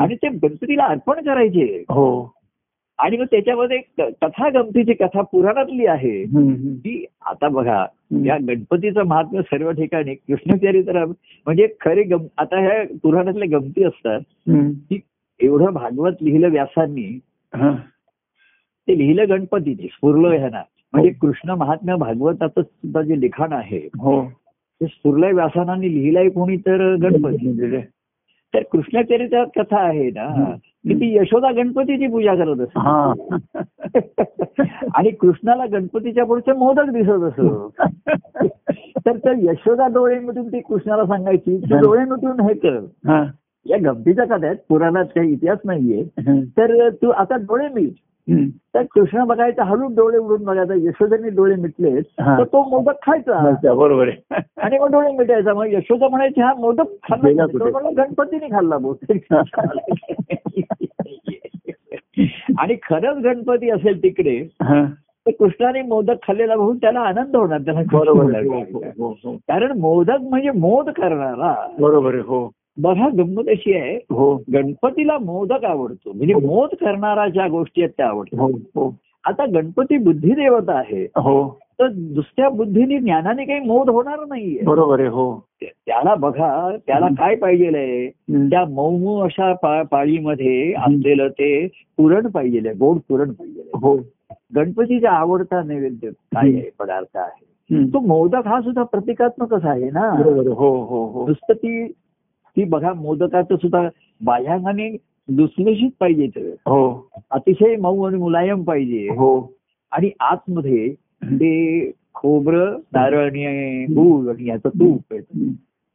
[0.00, 2.06] आणि ते गणपतीला अर्पण करायचे हो
[2.98, 6.24] आणि मग त्याच्यामध्ये कथा गमतीची कथा पुराणातली आहे.
[6.76, 7.84] की आता बघा.
[8.24, 14.20] या गणपतीचं महात्म्य सर्व ठिकाणी कृष्णचरित्र म्हणजे खरे गम आता ह्या पुराणातल्या गमती असतात.
[14.90, 15.00] की
[15.40, 17.20] एवढं भागवत लिहिलं व्यासांनी
[17.52, 17.74] हा.
[18.88, 20.62] ते लिहिलं गणपतीने स्फुरलं ह्याना
[20.94, 24.20] म्हणजे कृष्ण महात्म्य भागवताचं सुद्धा जे लिखाण आहे हो
[24.80, 27.80] ते स्फुरलंय व्यासानांनी लिहिलंय कोणी तर गणपती दिले.
[28.54, 30.54] तर कृष्णचरित्रात कथा आहे ना
[30.88, 32.80] की ती यशोदा गणपतीची पूजा करत असते
[34.94, 37.40] आणि कृष्णाला गणपतीच्या पुढचे मोदक दिसत असत
[39.06, 42.42] तर त्या यशोदा डोळे मिटून ती कृष्णाला सांगायची तू हा.
[42.42, 42.80] हे कर.
[43.66, 46.04] या गमतीच्या कथा आहेत पुराणात काही इतिहास नाहीये.
[46.42, 47.78] तर तू आता डोळे हं.
[48.74, 50.74] तर कृष्ण बघायचा हळूच डोळे उडून बघायचा.
[50.76, 52.00] यशोदाने डोळे मिटले.
[52.38, 53.50] तर तो मोदक खायचा.
[53.74, 54.34] बरोबर आहे.
[54.56, 55.54] आणि मग डोळे मिटायचा.
[55.54, 57.44] मग यशोदा म्हणायची हा मोदक खाल्ला
[57.96, 59.32] गणपतीने खाल्ला बहुतेक
[62.58, 64.48] आणि खरंच गणपती असेल तिकडे.
[65.26, 68.60] तर कृष्णाने मोदक खाल्लेला बघून त्याला आनंद होणार त्याला बरोबर हो,
[68.98, 69.36] हो, हो.
[69.36, 71.68] कारण मोदक म्हणजे मोद करणारा.
[71.80, 72.50] बरोबर हो.
[72.78, 74.42] बघा गंमत अशी आहे हो.
[74.52, 76.12] गणपतीला मोदक आवडतो.
[76.12, 78.40] म्हणजे मोद करणारा ज्या गोष्टी आहेत त्या आवडतात.
[78.40, 78.94] हो हो.
[79.24, 81.58] आता गणपती बुद्धी देवता आहे हो.
[81.80, 84.62] तर दुसऱ्या बुद्धीने ज्ञानाने काही मोद होणार नाहीये.
[84.62, 85.44] बरोबर आहे हो.
[85.62, 87.68] त्याला बघा त्याला काय पाहिजे
[88.06, 88.50] हं.
[88.50, 93.98] त्या मऊ अशा पाळीमध्ये असलेलं ते पुरण पाहिजे गोड पुरण पाहिजे हो.
[94.56, 97.76] गणपतीचा आवडता नैवेद्य काय आहे पदार्थ आहे?
[97.76, 97.86] हं.
[97.86, 100.08] तो मोदक हा सुद्धा प्रतिकात्मकच आहे ना.
[100.54, 101.26] हो हो हो.
[101.28, 101.92] नुसतं ती
[102.56, 103.88] ती बघा मोदकाचं सुद्धा
[104.20, 104.96] बाह्यांगाने
[105.28, 107.10] लुसलुशीत पाहिजे हो.
[107.30, 109.08] अतिशय मऊ आणि मुलायम पाहिजे.
[109.08, 109.52] हो.
[109.92, 110.94] आणि आतमध्ये
[111.24, 115.14] ते खोबरं नारळ आणि गूळ आणि याचं तूप.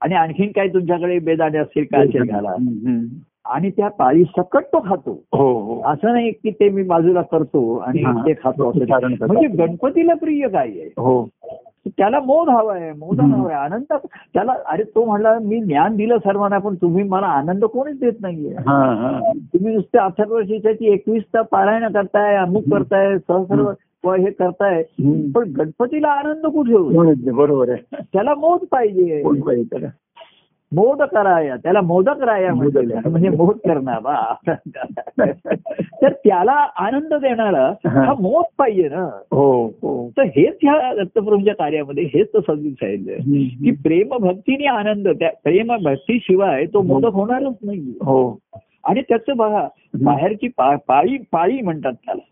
[0.01, 2.55] आणि आणखीन काय तुमच्याकडे बेदाणे असतील काय असेल घाला.
[3.45, 5.12] आणि त्या पाळी सकट तो खातो.
[5.12, 5.82] हो हो.
[5.86, 8.03] असं नाही की ते मी बाजूला करतो आणि.
[8.03, 9.07] ते खातो असं.
[9.26, 10.89] म्हणजे गणपतीला प्रिय काय आहे?
[10.97, 11.30] हो.
[11.88, 13.36] त्याला मोद हवाय मोद हम्म.
[13.36, 13.56] हवाय.
[13.56, 13.94] आनंद
[14.34, 18.54] त्याला अरे तो म्हणला मी ज्ञान दिलं सर्वांना पण तुम्ही मला आनंद कोणीच देत नाहीये.
[19.54, 23.74] तुम्ही नुसते अथर्व शीर्षाची एकवीस पारायण करताय अमुक करताय सहस्र
[24.04, 24.84] व हे करताय.
[25.36, 27.96] पण गणपतीला आनंद कुठे बरोबर आहे.
[28.14, 29.22] त्याला मोद पाहिजे.
[29.22, 29.88] कोण पाहिजे त्याला.
[30.76, 32.53] मोद कराया त्याला मोदक राया.
[32.53, 34.34] म्हणजे म्हणजे मोद करणारा
[36.01, 38.13] तर त्याला आनंद देणारा हा.
[38.20, 39.03] मोद पाहिजे ना.
[39.32, 40.09] हो हो.
[40.17, 43.15] तर हेच ह्या दत्तप्रभूंच्या कार्यामध्ये हेच तर समजून सांगितलंय
[43.63, 48.39] की प्रेम भक्तीने आनंद त्या प्रेम भक्तीशिवाय तो मोदक होणारच नाही हो.
[48.84, 49.67] आणि त्याचं बघा
[50.03, 52.22] बाहेरची पाळी पाळी म्हणतात त्याला.
[52.22, 52.29] हं.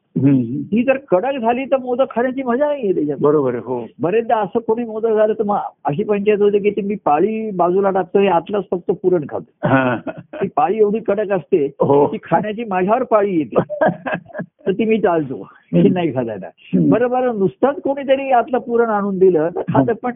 [0.64, 3.18] ती जर कडक झाली तर मोदक खाण्याची मजा नाही त्याच्यात.
[3.22, 3.86] बरोबर हो.
[4.00, 7.90] बरेचदा असं कोणी मोदक झालं तर मग अशी पंचायत होते की ती मी पाळी बाजूला
[7.90, 9.68] टाकतो हे आतलाच फक्त पुरण खातो.
[9.68, 9.96] हा.
[10.18, 12.08] ती पाळी एवढी कडक असते हो.
[12.08, 13.56] ती खाण्याची माझ्यावर पाळी येते.
[14.68, 15.44] तर ती मी चालतो.
[15.72, 16.36] की नाही खायला
[16.74, 20.12] बरं बरं नुसतंच कोणीतरी आतलं पुरण आणून दिलं तर खातं पण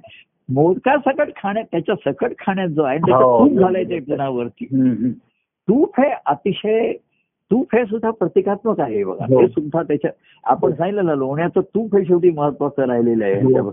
[0.50, 3.50] मोदका सकट खाण्यात त्याच्या सकट खाण्यात जो आहे हो.
[3.50, 5.10] तूप पुन्हावरती हं, हं.
[5.68, 6.94] तूप हे अतिशय
[7.52, 9.26] तूप हे सुद्धा प्रतिकात्मक आहे बघा.
[9.30, 9.42] हो.
[9.42, 10.12] ते सुद्धा त्याच्या
[10.44, 13.36] आपण सांगितलं ना लोण्याचं तूप हे शेवटी महत्वाचं राहिलेलं आहे.
[13.36, 13.70] हो, हो.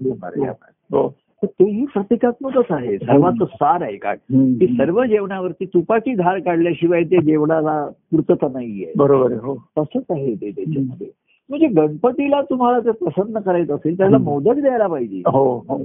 [0.93, 1.15] हो.
[1.45, 2.99] तेही प्रतिकात्मकच आहे.
[2.99, 4.11] सर्वांचं सार आहे का?
[4.11, 4.59] हं.
[4.59, 8.93] की सर्व जेवणावरती तुपाची धार काढल्याशिवाय ते जेवणाला पूर्तता नाहीये.
[8.97, 9.55] बरोबर आहे हो.
[9.79, 11.07] तसंच आहे ते त्याच्यामध्ये.
[11.49, 14.19] म्हणजे गणपतीला तुम्हाला जर प्रसन्न करायचं असेल त्याला.
[14.19, 15.19] मोदक द्यायला पाहिजे.
[15.19, 15.85] हो हो.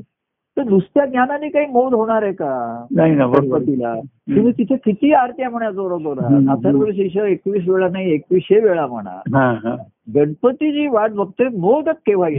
[0.58, 2.86] तर नुसत्या ज्ञानाने काही मोद होणार आहे का?
[2.92, 3.96] नाही ना गणपतीला
[4.36, 6.52] तुम्ही तिथे किती आरत्या म्हणा जोरा हम्म.
[6.52, 9.10] अथर्व शिष्य एकवीस वेळा नाही एकवीसशे वेळा म्हणा.
[9.10, 9.76] हा हा.
[10.16, 12.30] गणपतीची वाट बघतोय मोदक केव्हा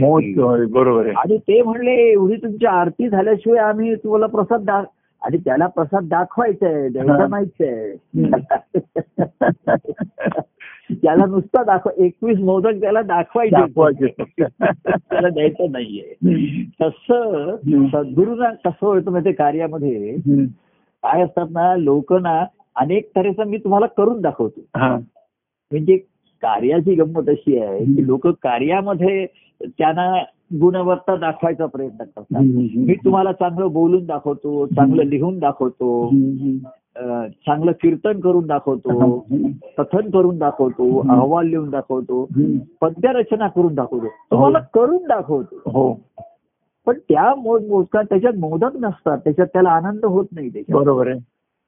[0.71, 1.13] बरोबर आहे.
[1.17, 4.83] आणि ते म्हणले एवढी तुमची आरती झाल्याशिवाय आम्ही तुम्हाला प्रसाद दा
[5.21, 7.27] आणि त्याला प्रसाद दाखवायचा आहे द्यायचा.
[7.27, 8.13] नाहीच आहे
[10.91, 13.55] त्याला नुसता दाखव एकवीस मोदक त्याला दाखवायचे.
[14.87, 16.13] त्याला द्यायचं नाहीये.
[16.81, 17.55] तसं.
[17.87, 20.15] सद्गुरूंना कसं होतं म्हणजे कार्यामध्ये.
[21.03, 24.61] काय असतात ना लोक ना अनेक तऱ्हेचं मी तुम्हाला करून दाखवतो.
[25.71, 25.97] म्हणजे
[26.41, 29.25] कार्याची गंमत अशी आहे की लोक कार्यामध्ये
[29.63, 30.23] त्यांना
[30.61, 32.41] गुणवत्ता दाखवायचा प्रयत्न करतात.
[32.77, 36.09] मी तुम्हाला चांगलं बोलून दाखवतो चांगलं लिहून दाखवतो.
[37.45, 39.19] चांगलं कीर्तन करून दाखवतो
[39.77, 42.27] कथन करून दाखवतो अहवाल लिहून दाखवतो
[42.81, 44.07] पद्यरचना करून दाखवतो.
[44.07, 45.55] तुम्हाला करून दाखवतो.
[45.65, 45.93] हो.
[46.85, 50.81] पण त्या मोद मोदकात त्याच्यात मोदक नसतात त्याच्यात त्याला आनंद होत नाही त्याच्यात.
[50.81, 51.19] बरोबर आहे.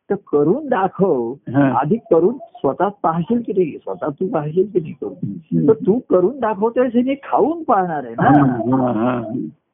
[0.09, 1.71] तर करून दाखव हा.
[1.80, 5.67] आधी करून स्वतः पाहशील की नाही स्वतः तू पाहशील की नाही करून.
[5.67, 8.78] तर तू करून दाखवतोयस हे मी खाऊन पाहणार आहे हा, ना.
[8.78, 9.21] हा, हा.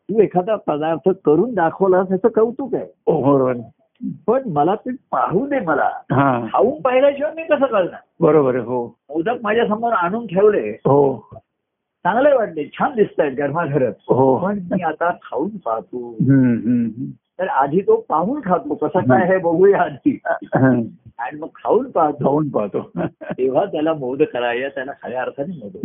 [0.10, 2.84] तू एखादा पदार्थ करून दाखवला त्याचं कौतुक आहे.
[2.84, 3.83] हो, आहे.
[4.28, 5.90] पण मला ते पाहू दे मला.
[6.54, 8.86] खाऊन पाहिल्याशिवाय मी कसं कळणार बरोबर हो.
[8.86, 10.70] मोदक माझ्यासमोर आणून ठेवले.
[10.70, 11.30] हो.
[12.06, 14.14] चांगले वाटले छान दिसत आहेत गरमागरम.
[14.14, 14.38] हो.
[14.38, 16.16] पण मी आता खाऊन पाहतो.
[17.40, 20.20] तर आधी तो पाहून खातो कसं काय हे बघूया आधी.
[21.20, 22.24] आणि मग खाऊन पाहतो.
[22.24, 22.92] खाऊन पाहतो.
[23.24, 25.78] तेव्हा त्याला मोद करायला त्याला खऱ्या अर्थाने मोद.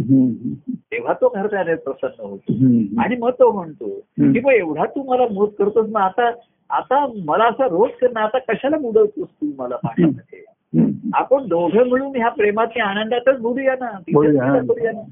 [0.71, 2.53] तेव्हा तो खरं प्रसन्न होतो.
[3.03, 6.31] आणि मग तो म्हणतो की मग एवढा तू मला मोद करतोस मग आता
[6.71, 10.45] आता मला असं रोज करणं आता कशाला मुदवतोस तू मला पाण्यामध्ये.
[11.15, 13.91] आपण दोघं मिळून ह्या प्रेमातल्या आनंदातच बोलूया ना.
[14.13, 15.03] करूया ना.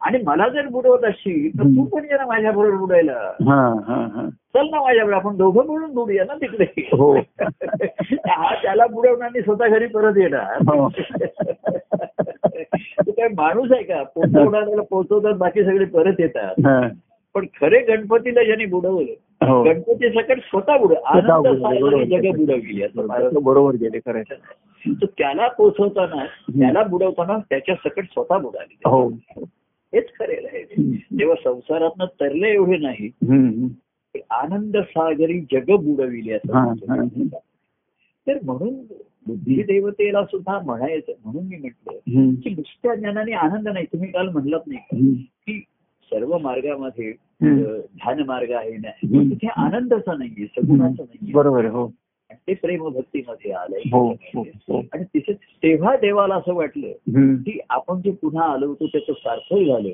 [0.00, 3.12] आणि मला जर बुडवत असशील तर तू पण ये ना माझ्या बरोबर बुडायला
[3.46, 3.56] हा
[3.86, 7.12] हा हा चल ना माझ्याकडे आपण दोघं मिळून बुडूया ना तिकडे हो.
[8.28, 10.88] हा त्याला बुडवणार आणि स्वतः घरी परत येणार हो.
[12.98, 16.88] तो काय माणूस आहे का पोचवणाऱ्याला पोचवतात बाकी सगळे परत येतात.
[17.34, 19.12] पण खरे गणपतीला ज्यांनी बुडवलं
[19.42, 21.46] गणपती सकट स्वतः बुड आनंद.
[22.04, 24.20] जग बुडवली असं बरोबर गेले तर
[25.18, 26.24] त्याला पोचवताना
[26.60, 28.74] त्याला बुडवताना त्याच्या सकट स्वतः बुडाली.
[28.84, 29.08] हो.
[29.94, 30.62] हेच खरेल आहे.
[30.96, 33.10] तेव्हा संसारातनं तरले एवढे नाही.
[34.30, 36.64] आनंद सागरी जग बुडविले असं हा.
[36.70, 37.38] हा.
[38.26, 38.74] तर म्हणून
[39.26, 41.92] बुद्धी देवतेला सुद्धा म्हणायचं म्हणून मी म्हटलं.
[42.40, 43.86] की नुसत्या ज्ञानाने आनंद नाही.
[43.86, 44.98] तुम्ही काल म्हणलात नाही
[46.14, 47.12] सर्व मार्गामध्ये
[47.76, 48.90] ध्यान मार्ग आहे ना.
[49.30, 51.32] तिथे आनंदाचा नाहीये सगुणाचा नाहीये.
[51.32, 51.92] बरोबर हो.
[52.32, 53.80] ते प्रेम भक्तीमध्ये आलंय.
[53.92, 54.78] हो हो हो.
[54.78, 56.88] आणि तिथे तेव्हा देवाला असं वाटलं.
[57.34, 59.88] की आपण जे पुन्हा आलो होतो त्याचं सार्थक झालं.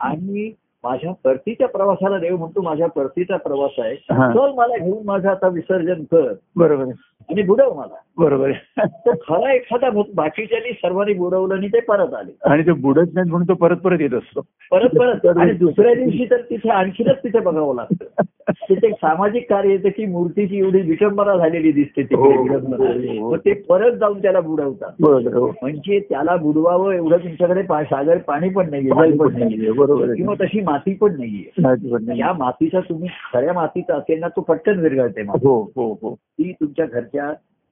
[0.00, 0.52] आणि
[0.84, 3.96] माझ्या परतीच्या प्रवासाला देव म्हणतो माझ्या परतीचा प्रवास आहे.
[3.96, 6.32] चल मला घेऊन माझं आता विसर्जन कर.
[6.56, 6.84] बरोबर
[7.30, 7.94] आणि बुडव मला.
[8.18, 8.52] बरोबर.
[8.78, 12.36] तो खरा एखादा भक्त बाकीच्यांनी सर्वांनी बुडवलं आणि ते परत आले.
[12.44, 14.40] आणि ते बुडत नाहीत म्हणून तो परत परत येत असतो.
[14.70, 15.36] परत परत.
[15.36, 18.04] आणि दुसऱ्या दिवशी तर तिथे आणखीनच तिथे बघावं लागतं.
[18.50, 23.22] तिथे एक सामाजिक कार्य येतं की मूर्तीची एवढी विटंबना झालेली दिसते हो, तिकडे हो.
[23.22, 23.30] हो.
[23.30, 24.90] मग ते परत जाऊन त्याला बुडवतात.
[25.34, 25.48] हो.
[25.62, 30.94] म्हणजे त्याला बुडवावं एवढं तुमच्याकडे सागर पाणी पण नाहीये पण नाहीये बरोबर किंवा तशी माती
[30.94, 31.44] पण नाहीये.
[31.58, 32.20] नाही.
[32.20, 36.14] या मातीचा तुम्ही खऱ्या मातीचा असेल ना तो पटकन विरघळते हो हो हो.
[36.14, 37.17] ती तुमच्या घरच्या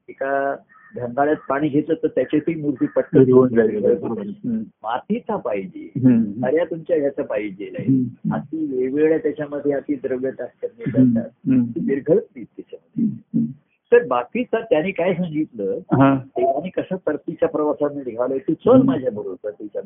[0.08, 0.56] एका
[0.96, 4.64] धंगाळ्यात पाणी घेतलं तर त्याची ती मूर्ती पटकन विरघळून जाईल.
[4.82, 5.90] मातीचा पाहिजे.
[6.42, 7.64] खऱ्या तुमच्या ह्याचं पाहिजे.
[8.32, 13.46] अति वेगवेगळ्या त्याच्यामध्ये अति द्रव्य नाही त्याच्यामध्ये.
[13.92, 15.78] तर बाकीचा त्याने काय सांगितलं.
[16.18, 19.82] देवाने कसं परतीच्या प्रवासाने निघालोय तू चल माझ्या बरोबर परतीच्या.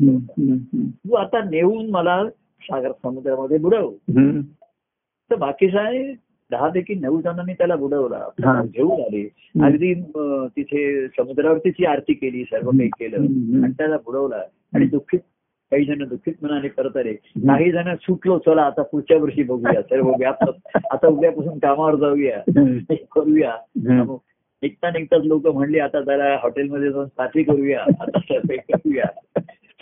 [0.89, 2.25] तू आता नेऊन मला
[2.63, 3.91] सागर समुद्रामध्ये बुडव.
[5.31, 8.29] तर बाकीचा आहे दहा पैकी नऊ जणांनी त्याला बुडवला.
[8.65, 9.29] घेऊन आले.
[9.65, 9.95] अगदी
[10.57, 13.17] तिथे समुद्रावरतीची आरती केली सर्व काही केलं.
[13.65, 14.43] आणि त्याला बुडवला.
[14.75, 15.19] आणि दुःखीत
[15.71, 17.13] काही जण दुःखीत मनाने परत आले.
[17.13, 19.83] काही जण सुटलो चला आता पुढच्या वर्षी बघूया.
[19.83, 20.43] सर्व व्याप
[20.91, 22.41] आता उद्यापासून कामावर जाऊया.
[23.15, 23.55] करूया.
[24.63, 27.81] निघता निघताच लोक म्हणले आता जरा हॉटेलमध्ये जाऊन पार्टी करूया.
[27.81, 29.05] आता सर्व करूया.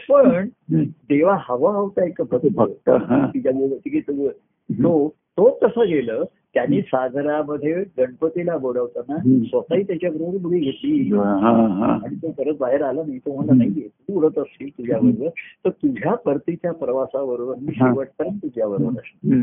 [0.08, 0.48] पण.
[0.84, 2.22] देवा हवा होता एक
[2.54, 3.30] भक्त हा.
[3.34, 4.28] तिच्या की तो
[4.72, 6.24] तो तो तसं गेलं.
[6.54, 9.16] त्यांनी सागरामध्ये गणपतीला बोलवताना.
[9.44, 11.92] स्वतःही त्याच्याबरोबर बुडी घेतली हा, हा.
[12.04, 15.28] आणि तो परत बाहेर आला नाही तो म्हणला नाहीये तू उडत असशील तुझ्याबरोबर
[15.64, 17.72] तर तुझ्या परतीच्या प्रवासाबरोबर मी.
[17.74, 19.34] शेवटपर्यंत तुझ्याबरोबर असतो.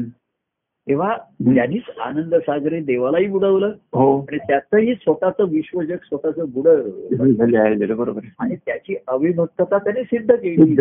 [0.88, 1.18] तेव्हा
[1.56, 3.72] त्यांनीच आनंद सागरे देवालाही बुडवलं.
[3.94, 4.20] हो.
[4.20, 10.36] आणि त्याचंही स्वतःचं विश्वजग स्वतःचं बुडवलं झाले आहे झाले, बरोबर आणि त्याची अविभक्तता त्याने सिद्ध
[10.36, 10.76] केली.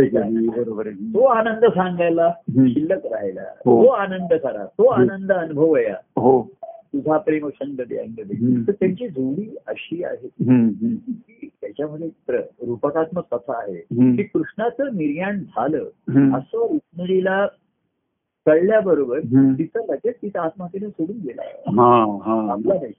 [0.48, 2.32] बरोबर तो आनंद सांगायला.
[2.68, 3.82] शिल्लक राहिला हो.
[3.82, 4.64] तो आनंद करा.
[4.64, 5.96] तो आनंद अनुभवया.
[6.20, 6.50] हो.
[6.64, 8.46] तुझा प्रेम संग दे अंग दे.
[8.46, 8.62] हम्म.
[8.62, 10.28] तर त्यांची जोडी अशी आहे.
[11.28, 12.09] की त्याच्यामध्ये
[12.66, 13.80] रूपकात्मक कथा आहे.
[14.16, 15.84] की कृष्णाचं निर्याण झालं.
[16.36, 17.46] असं रुक्मिणीला
[18.47, 19.20] कळल्याबरोबर.
[19.59, 21.42] तिथं लगेच तिथं आत्महत्येने सोडून गेला.
[21.82, 22.53] हा हा.
[22.53, 22.92] आपला नाही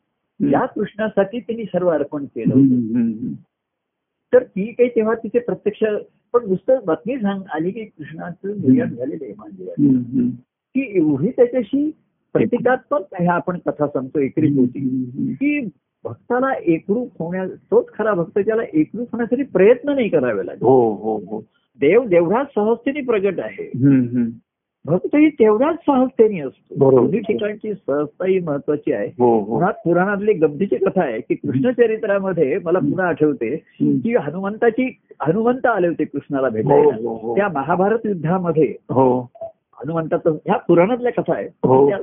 [0.51, 2.53] या कृष्णासाठी त्यांनी सर्व अर्पण केलं.
[4.33, 5.83] तर ती काही तेव्हा तिथे प्रत्यक्ष
[6.33, 9.33] पण नुसतं बातमी सांग आली की कृष्णाचं निर्याण झालेलं आहे
[9.87, 10.29] हम्म.
[10.75, 11.91] की एवढी त्याच्याशी
[12.33, 14.79] प्रतिकात्मक ह्या आपण कथा सांगतो एकरीत होती.
[15.33, 15.69] की
[16.03, 21.17] भक्ताला एकरूप होण्या तोच खरा भक्त ज्याला एकरूप होण्यासाठी प्रयत्न नाही करावे लागेल हो हो
[21.17, 21.39] हो.
[21.79, 23.71] देव तेवढाच सहजतेने प्रगट आहे.
[24.85, 26.91] भक्तही तेवढ्याच सहजतेने असतो.
[26.91, 29.07] दोन्ही ठिकाणची सहजता ही महत्वाची आहे.
[29.07, 29.45] हो हो.
[29.45, 33.55] पुन्हा पुराणातली गमतीची कथा आहे की कृष्ण चरित्रामध्ये मला पुन्हा आठवते.
[33.81, 36.95] की हनुमंताची हनुमंत आले होते कृष्णाला भेटायला.
[36.95, 41.49] हो त्या महाभारत युद्धामध्ये हनुमंताचं ह्या पुराणातल्या कथा आहेत.
[41.49, 41.97] त्या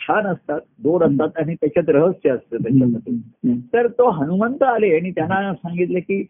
[0.00, 3.54] छान असतात दोन असतात आणि त्याच्यात रहस्य असतं त्याच्यामध्ये.
[3.74, 6.22] तर तो हनुमंत आले आणि त्यांना सांगितले की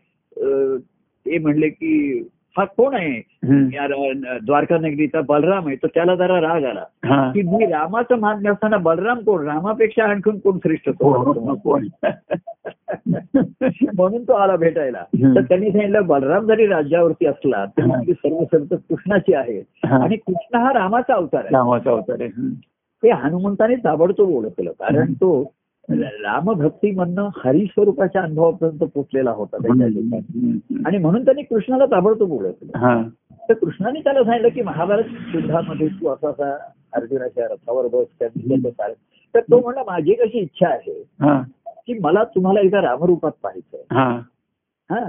[1.27, 2.23] ते म्हणले की
[2.57, 3.21] हा कोण आहे
[4.39, 7.31] द्वारका नगरीचा बलराम आहे तर त्याला जरा राग आला हा.
[7.33, 11.87] की मी रामाचं महात्म्य असताना बलराम कोण रामापेक्षा आणखून कोण श्रेष्ठ हो, हो, तो कोण?
[13.97, 15.03] म्हणून तो आला भेटायला.
[15.35, 18.01] तर त्यांनी सांगितलं बलराम जरी राज्यावरती असला तरी हा.
[18.01, 20.03] ती सर्व संत कृष्णाची आहेत हा.
[20.03, 22.51] आणि कृष्ण हा रामाचा अवतार आहे रामाचा अवतार आहे.
[23.03, 25.53] ते हनुमंताने ताबडतोब ओळखलं कारण तो
[25.91, 29.57] रामभक्तीमधनं हरिस्वरूपाच्या अनुभवापर्यंत पोचलेला होता.
[30.87, 33.03] आणि म्हणून त्यांनी कृष्णाला ताबडतोब ओळखलं हा.
[33.49, 35.05] तर कृष्णाने त्याला सांगितलं की महाभारत
[35.35, 36.57] युद्धामध्ये तू असा असा
[36.93, 38.27] अर्जुनाच्या रथावर बस
[38.67, 38.93] सार
[39.35, 41.03] तर तो म्हणला माझी कशी इच्छा आहे.
[41.87, 44.21] की मला तुम्हाला एकदा रामरूपात पाहायचंय हा.
[44.91, 45.05] हा.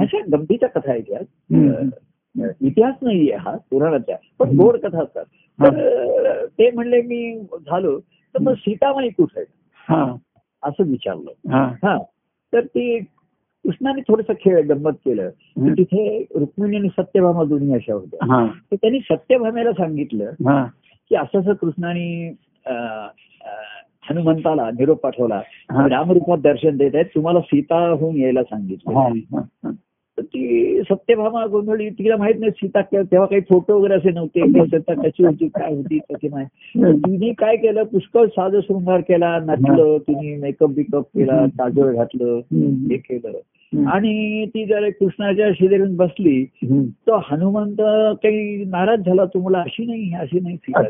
[0.00, 1.12] अशा गमतीच्या कथा आहेत
[1.54, 1.88] हम्म.
[2.60, 5.24] इतिहास नाहीये हा पुराणाचा पण गोड कथा असतात.
[5.62, 8.00] तर ते म्हणले मी झालो.
[8.34, 9.40] तर मग सीतामाई कुठे?
[9.40, 9.59] आहे
[10.62, 11.30] असं विचारलं.
[11.72, 12.02] हा.
[12.52, 12.98] तर ती
[13.64, 15.30] कृष्णाने थोडस खेळ गंमत केलं.
[15.76, 18.34] तिथे रुक्मिणी आणि सत्यभामा दोन्ही अशा होत्या.
[18.34, 18.46] हा.
[18.46, 20.64] तर त्यांनी सत्यभामेला सांगितलं हा.
[21.08, 22.36] की असं असं कृष्णाने
[24.02, 25.42] हनुमंताला निरोप पाठवला.
[25.88, 27.06] रामरूपात दर्शन देत आहेत.
[27.06, 28.92] तुम्हाला सीता होऊन यायला सांगितलं.
[30.20, 34.40] ती सत्यभामा गोंधळी तिला माहीत नाही सीता के- तेव्हा काही फोटो वगैरे असे नव्हते.
[34.40, 36.46] की सीता कशी होती काय होती कशी नाही.
[36.98, 42.40] तिने काय केलं पुष्कळ साज शृंगार केला नटलं तिने मेकअप बिकअप केला काजळ घातलं
[42.90, 43.32] हे केलं.
[43.86, 46.44] आणि ती जर कृष्णाच्या शेजारून बसली.
[46.86, 47.76] तर हनुमंत
[48.22, 50.82] काही नाराज झाला तुम्हाला अशी नाही अशी नाही सीता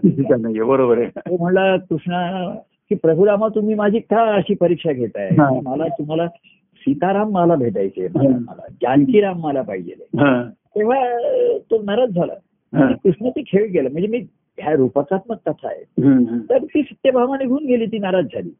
[0.64, 1.37] बरोबर आहे.
[1.37, 2.55] म्हणला कृष्णा
[2.89, 5.28] की प्रभुरामा तुम्ही माझी का अशी परीक्षा घेताय.
[5.64, 6.26] मला तुम्हाला
[6.81, 8.28] सीताराम मला भेटायचे मला.
[8.28, 8.62] मला.
[8.83, 9.95] जानकीराम मला पाहिजे.
[10.53, 11.18] तेव्हा
[11.70, 12.33] तो नाराज झाला.
[12.72, 13.89] आणि कृष्णाचे खेळ गेला.
[13.93, 14.18] म्हणजे मी
[14.59, 15.85] ह्या रूपकात्मक कथा आहे.
[16.51, 18.51] तर ती सत्यभामा निघून गेली ती नाराज झाली.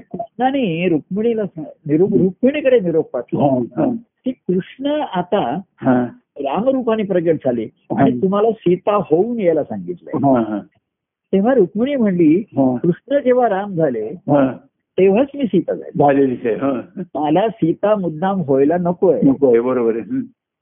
[0.00, 3.44] कृष्णाने रुक्मिणीला निरोप रुक्मिणीकडे निरोप पाठवला.
[3.44, 3.92] हा, हा,
[4.24, 5.60] की कृष्ण आता
[6.38, 7.62] रामरूपाने प्रगट झाले.
[7.62, 8.22] आणि.
[8.22, 10.12] तुम्हाला सीता होऊन यायला सांगितलंय.
[10.16, 10.58] हा, हा,
[11.32, 12.42] तेव्हा रुक्मिणी म्हणली
[12.76, 14.08] कृष्ण जेव्हा राम झाले.
[15.02, 15.72] तेव्हाच मी सीता
[16.54, 17.00] हा.
[17.14, 19.92] मला सीता मुद्दाम व्हायला नकोय नको आहे बरोबर.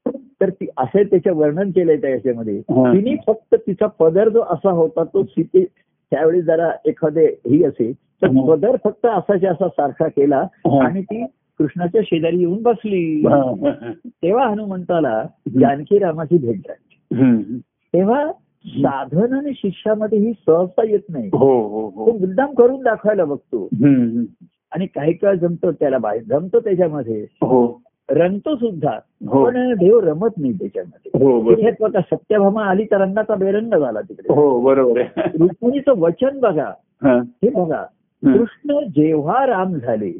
[0.07, 2.61] तर ती असं त्याचं वर्णन केलंय त्या याच्यामध्ये.
[2.61, 5.65] तिने फक्त तिचा पदर जो असा होता तो सीते
[6.11, 8.27] त्यावेळी जरा एखादे ही असे तर.
[8.49, 10.39] पदर फक्त असाच्या असा सारखा केला.
[10.81, 11.25] आणि ती
[11.59, 13.23] कृष्णाच्या शेजारी येऊन बसली.
[14.07, 15.23] तेव्हा हनुमंताला
[15.59, 16.97] जानकी रामाची भेट झाली.
[17.93, 18.31] तेव्हा
[18.67, 21.29] साधन आणि शिष्यामध्ये ही सहजता येत नाही.
[21.33, 23.65] हो हो तो हो मुद्दाम करून दाखवायला बघतो.
[24.71, 27.21] आणि काही काळ जमतो त्याला बाहेर जमतो त्याच्यामध्ये.
[27.21, 27.81] हो.
[28.09, 28.99] रंगतो सुद्धा.
[29.27, 29.45] हो.
[29.45, 31.25] पण देव रमत नाही त्याच्यामध्ये.
[31.25, 34.33] हो बघा सत्यभामा आली तर रंगाचा बेरंग झाला तिकडे.
[34.33, 36.71] हो बरोबर रुक्मिणीचं वचन बघा.
[37.03, 37.21] हा.
[37.55, 37.83] बघा.
[38.23, 40.11] कृष्ण जेव्हा राम झाले.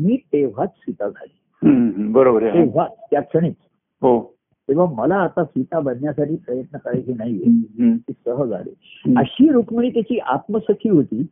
[0.00, 1.38] मी तेव्हाच सीता झाली.
[2.12, 3.48] बरोबर तेव्हा त्या क्षणी
[4.02, 4.37] हो.
[4.68, 7.96] तेव्हा मला आता सीता बनण्यासाठी प्रयत्न करायचे नाहीये.
[7.96, 8.70] ती सहज आले
[9.16, 11.22] अशी रुक्मिणी त्याची आत्मसखी होती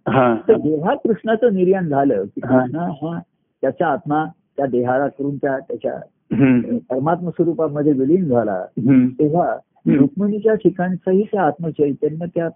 [0.49, 2.61] तर जेव्हा कृष्णाचं निर्याण झालं की हा.
[2.61, 3.18] कृष्ण हा
[3.62, 4.24] त्याचा आत्मा
[4.57, 5.99] त्या देहाला करून त्या त्याच्या.
[6.91, 8.64] परमात्म स्वरूपामध्ये विलीन झाला.
[9.20, 9.57] तेव्हा
[9.87, 12.49] रुक्मिणीच्या ठिकाणचंही त्या आत्मचैतन्य त्या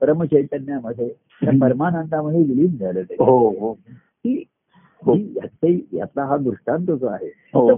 [0.00, 1.08] परमचैतन्यामध्ये
[1.42, 1.52] त्या.
[1.60, 5.14] परमानंदामध्ये विलीन झालं ते हो हो हो.
[5.14, 7.30] याचे- यातला हा दृष्टांत जो आहे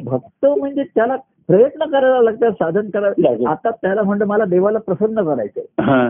[0.04, 1.16] भक्त म्हणजे त्याला
[1.48, 3.46] प्रयत्न करायला लागतात साधन करायला लागेल.
[3.46, 5.64] आता त्याला म्हणतं मला देवाला प्रसन्न करायचंय.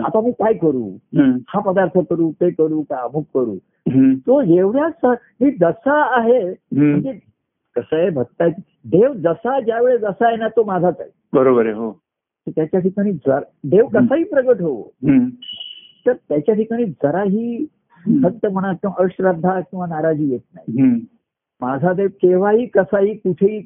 [0.05, 0.89] आता मी काय करू.
[1.49, 3.57] हा पदार्थ करू ते करू का अमुक करू.
[4.27, 6.43] तो एवढ्या मी जसा आहे.
[6.73, 7.13] म्हणजे
[7.77, 8.43] कसं आहे भक्त
[8.91, 11.91] देव जसा ज्यावेळेस जसा आहे ना तो माझाच आहे बरोबर आहे हो
[12.47, 14.83] त्याच्या ठिकाणी जर देव कसाही प्रगट हो.
[16.07, 17.67] तर त्याच्या ठिकाणी जराही
[18.07, 20.93] भक्त म्हणा किंवा अश्रद्धा किंवा नाराजी येत नाही.
[21.61, 23.61] माझा देव केव्हाही कसाही कुठेही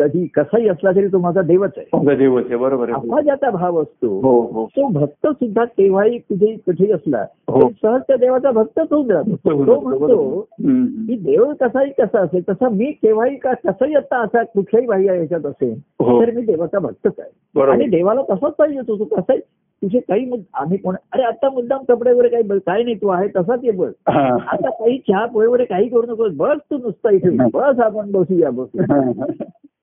[0.00, 1.86] कधी कसाही असला तरी तो माझा देवच आहे.
[1.94, 2.56] माझा देवच आहे.
[2.56, 4.66] बरोबर ज्याचा भाव असतो हो हो.
[4.76, 7.68] तो भक्त सुद्धा केव्हाही कुठेही कुठेही असला हो.
[7.82, 9.36] सहज त्या देवाचा भक्तच होऊन राहतो
[9.66, 10.40] तो म्हणतो.
[10.50, 15.46] की देव कसाही कसा असेल तसा मी केव्हाही का कसाही आता असा कुठल्याही बाह्य ह्याच्यात
[15.46, 15.78] असेल.
[16.00, 17.70] तर मी देवाचा भक्तच आहे.
[17.70, 19.40] आणि देवाला तसाच पाहिजे तू कसाही
[19.82, 23.60] तुझे काही आम्ही कोण अरे आता मुद्दाम कपडे वगैरे काही काय नाही तू आहे तसाच
[23.64, 23.92] ये बस.
[24.06, 27.30] आता काही चहा पोहे वगैरे काही करू नकोस बस तू नुसता इथे.
[27.54, 28.82] बस आपण बसूया बसू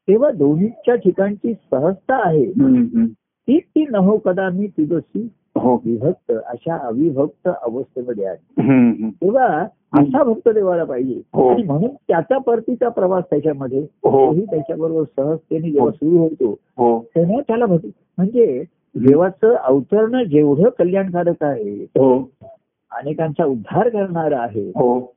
[0.10, 2.46] तेव्हा दोन्हीच्या ठिकाणची सहजता आहे.
[2.46, 3.06] हम्म.
[3.48, 5.76] ती ती नहो कदा मी तुझशी हो.
[5.86, 9.10] विभक्त अशा अविभक्त अवस्थेमध्ये आहे.
[9.10, 9.46] तेव्हा
[9.94, 11.22] असा भक्त देवाला पाहिजे.
[11.34, 11.48] हो.
[11.48, 14.28] आणि म्हणून त्याचा परतीचा प्रवास त्याच्यामध्ये हो.
[14.28, 18.64] तोही त्याच्याबरोबर सहजतेने जेव्हा सुरू होतो तेव्हा त्याला भक्ती म्हणजे
[18.96, 21.86] देवाचं अवतरणं जेवढं कल्याणकारक आहे
[22.92, 24.72] अनेकांचा उद्धार करणार आहे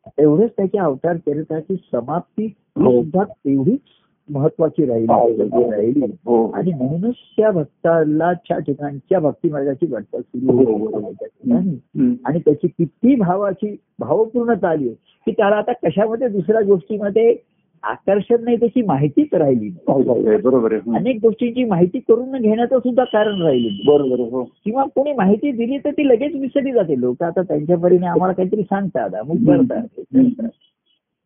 [0.09, 2.49] तेवढंच त्याच्या अवतार चरित्राची समाप्ती.
[2.49, 3.81] सुद्धा तेवढीच
[4.31, 5.71] महत्वाची राहिली हो.
[5.73, 6.05] राहिली
[6.55, 10.87] आणि म्हणूनच त्या भक्ताला ठिकाणच्या भक्ती मार्गाची वाटचाल सुरू.
[12.25, 14.89] आणि त्याची किती भावाची भावपूर्णता आली
[15.27, 17.37] की त्याला आता कशामध्ये दुसऱ्या गोष्टीमध्ये
[17.83, 19.69] आकर्षण नाही त्याची माहितीच राहिली.
[19.69, 20.75] हो, हो, बरोबर.
[20.75, 23.69] अनेक गोष्टींची माहिती करून घेण्याचं सुद्धा कारण राहिलं.
[23.87, 28.07] बरोबर हो किंवा कोणी माहिती दिली तर ती लगेच विसरली जाते लोक आता त्यांच्या परीने
[28.07, 30.23] आम्हाला काहीतरी सांगतात अमुक करतात.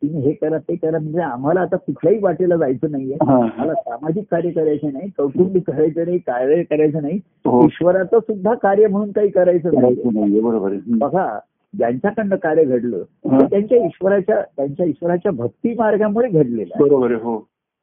[0.07, 3.15] तुम्ही हे करा ते करा म्हणजे आम्हाला आता कुठल्याही वाटेला जायचं नाहीये.
[3.21, 7.19] मला सामाजिक कार्य करायचे नाही कौटुंबिक करायचं नाही कार्य करायचं नाही.
[7.45, 7.63] हो.
[7.65, 10.73] ईश्वराचं सुद्धा कार्य म्हणून काही करायचं नाही बरोबर.
[10.97, 11.27] बघा
[11.73, 13.03] ज्यांच्याकडनं कार्य घडलं
[13.49, 17.37] त्यांच्या ईश्वराच्या त्यांच्या ईश्वराच्या भक्ती मार्गामुळे घडलेलं बरोबर हो.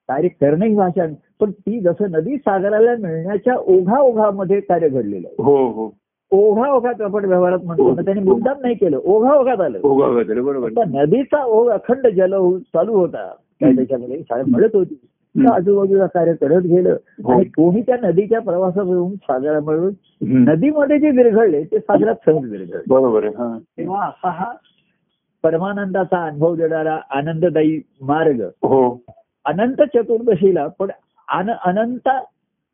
[0.08, 1.06] कार्य करणं ही भाषा.
[1.40, 5.42] पण ती जसं नदी सागराला मिळण्याच्या ओघा ओघामध्ये कार्य घडलेलं आहे.
[5.42, 5.88] हो हो.
[6.32, 7.94] ओघा ओघात आपण व्यवहारात म्हणतो.
[7.94, 8.98] त्यांनी मुद्दाम नाही केलं.
[9.04, 9.78] ओघा ओघात आलं.
[9.82, 10.68] ओघा वगैरे बरोबर.
[10.88, 13.26] नदीचा ओघ अखंड जल चालू होता.
[13.60, 15.00] काय त्याच्यामध्ये शाळेत म्हणत होती.
[15.52, 16.96] आजूबाजूला कार्य करत गेलं.
[17.24, 17.32] हो.
[17.32, 20.50] आणि कोणी त्या नदीच्या प्रवासावरून सागरामधून हम्म.
[20.50, 22.82] नदीमध्ये जे विरघळले ते सागरात सहज विरघळले.
[22.88, 23.58] बरोबर आहे हा.
[23.78, 24.52] तेव्हा असा हा
[25.42, 29.00] परमानंदाचा अनुभव देणारा आनंददायी मार्ग हो.
[29.44, 30.90] अनंत चतुर्दशीला पण
[31.64, 32.08] अनंत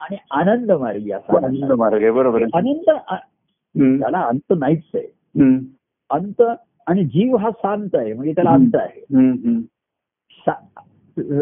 [0.00, 1.36] आणि आनंद मार्गी असा.
[1.36, 2.90] आनंद मार्ग बरोबर अनंत.
[4.00, 5.12] त्याला अंत नाहीच आहे.
[6.10, 6.42] अंत
[6.86, 9.04] आणि जीव हा शांत आहे म्हणजे त्याला अंत आहे.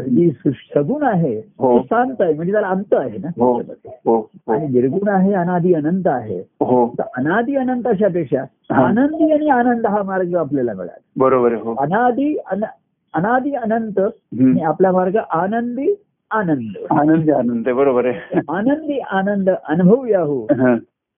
[0.00, 0.30] जी
[0.74, 1.78] सगुण आहे हो.
[1.78, 3.28] तो शांत आहे म्हणजे त्याला अंत आहे ना.
[3.28, 3.60] हो.
[3.82, 4.30] हो.
[4.48, 6.38] आणि निर्गुण आहे अनादी अनंत आहे.
[6.40, 6.94] हो.
[7.16, 8.86] अनादी अनंत अशापेक्षा हा.
[8.86, 10.98] आनंदी आणि आनंद हा मार्ग आपल्याला मिळाला.
[11.16, 11.74] बरोबर हो.
[11.74, 12.64] अनादी अन-
[13.14, 14.00] अनादी अनंत
[14.62, 16.76] आपला मार्ग आनंदी आनंद.
[16.90, 18.40] आनंद आनंद बरोबर आहे.
[18.48, 20.42] आनंदी आनंद अनुभवूया हो.
[20.42, 20.76] हा.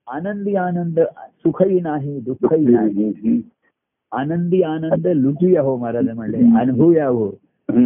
[0.09, 3.41] आनंदी आनंद सुखही नाही दुःखही नाही.
[4.11, 7.27] आनंदी आनंद लुटूया हो महाराज म्हणले अनुभवूया हो.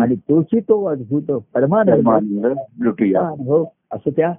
[0.02, 2.46] आणि तोची तो अद्भुत परमानंद
[2.80, 3.22] लुटूया.
[3.22, 4.34] अनुभव असं त्या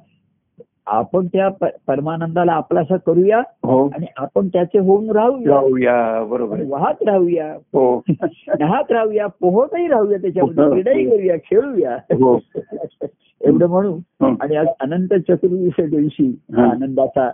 [0.87, 1.49] आपण त्या
[1.87, 3.87] परमानंदाला आपलासा करूया हो.
[3.89, 6.25] आणि आपण त्याचे होऊन राहूया.
[6.25, 6.63] बरोबर.
[6.67, 7.53] वाहत राहूया.
[7.53, 8.03] हो.
[8.61, 10.71] न्हात राहूया पोहतही राहूया त्याच्यामध्ये.
[10.71, 11.95] क्रीडाही करूया खेळूया.
[11.95, 12.41] हो.
[13.41, 13.93] एवढं म्हणू.
[13.93, 14.35] हो.
[14.41, 16.71] आणि आज अनंत चतुर्दशी दिवशी हा.
[16.71, 17.31] आनंदाचा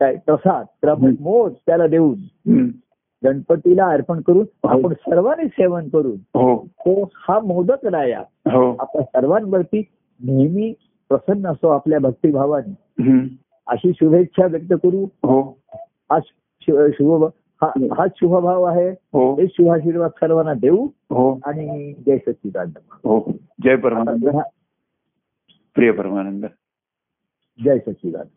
[0.00, 0.16] काय?
[0.16, 2.14] प्रसाद प्रमुख मोद त्याला देऊन.
[3.24, 4.68] गणपतीला अर्पण करून हो.
[4.68, 6.66] आपण सर्वांनी सेवन करून हो.
[6.66, 8.18] तो हा मोदक राया
[8.52, 8.76] हो.
[8.78, 9.88] आपल्या सर्वांवरती
[10.24, 10.74] नेहमी
[11.08, 12.72] प्रसन्न असो आपल्या भक्तिभावाने.
[13.66, 15.04] अशी शुभेच्छा व्यक्त करू.
[15.04, 15.58] हो.
[16.10, 16.18] हा
[16.62, 17.24] शु- शुभ
[17.62, 18.90] हा हाच शुभभाव आहे.
[18.90, 19.46] हो.
[19.46, 21.40] शुभाशीर्वाद सर्वांना देऊ हो.
[21.44, 22.78] आणि जय सच्चिदानंद.
[22.90, 23.32] हो.
[23.64, 24.28] जय परमानंद.
[25.74, 26.44] प्रिय परमानंद.
[27.64, 28.28] जय सच्चिदानंद.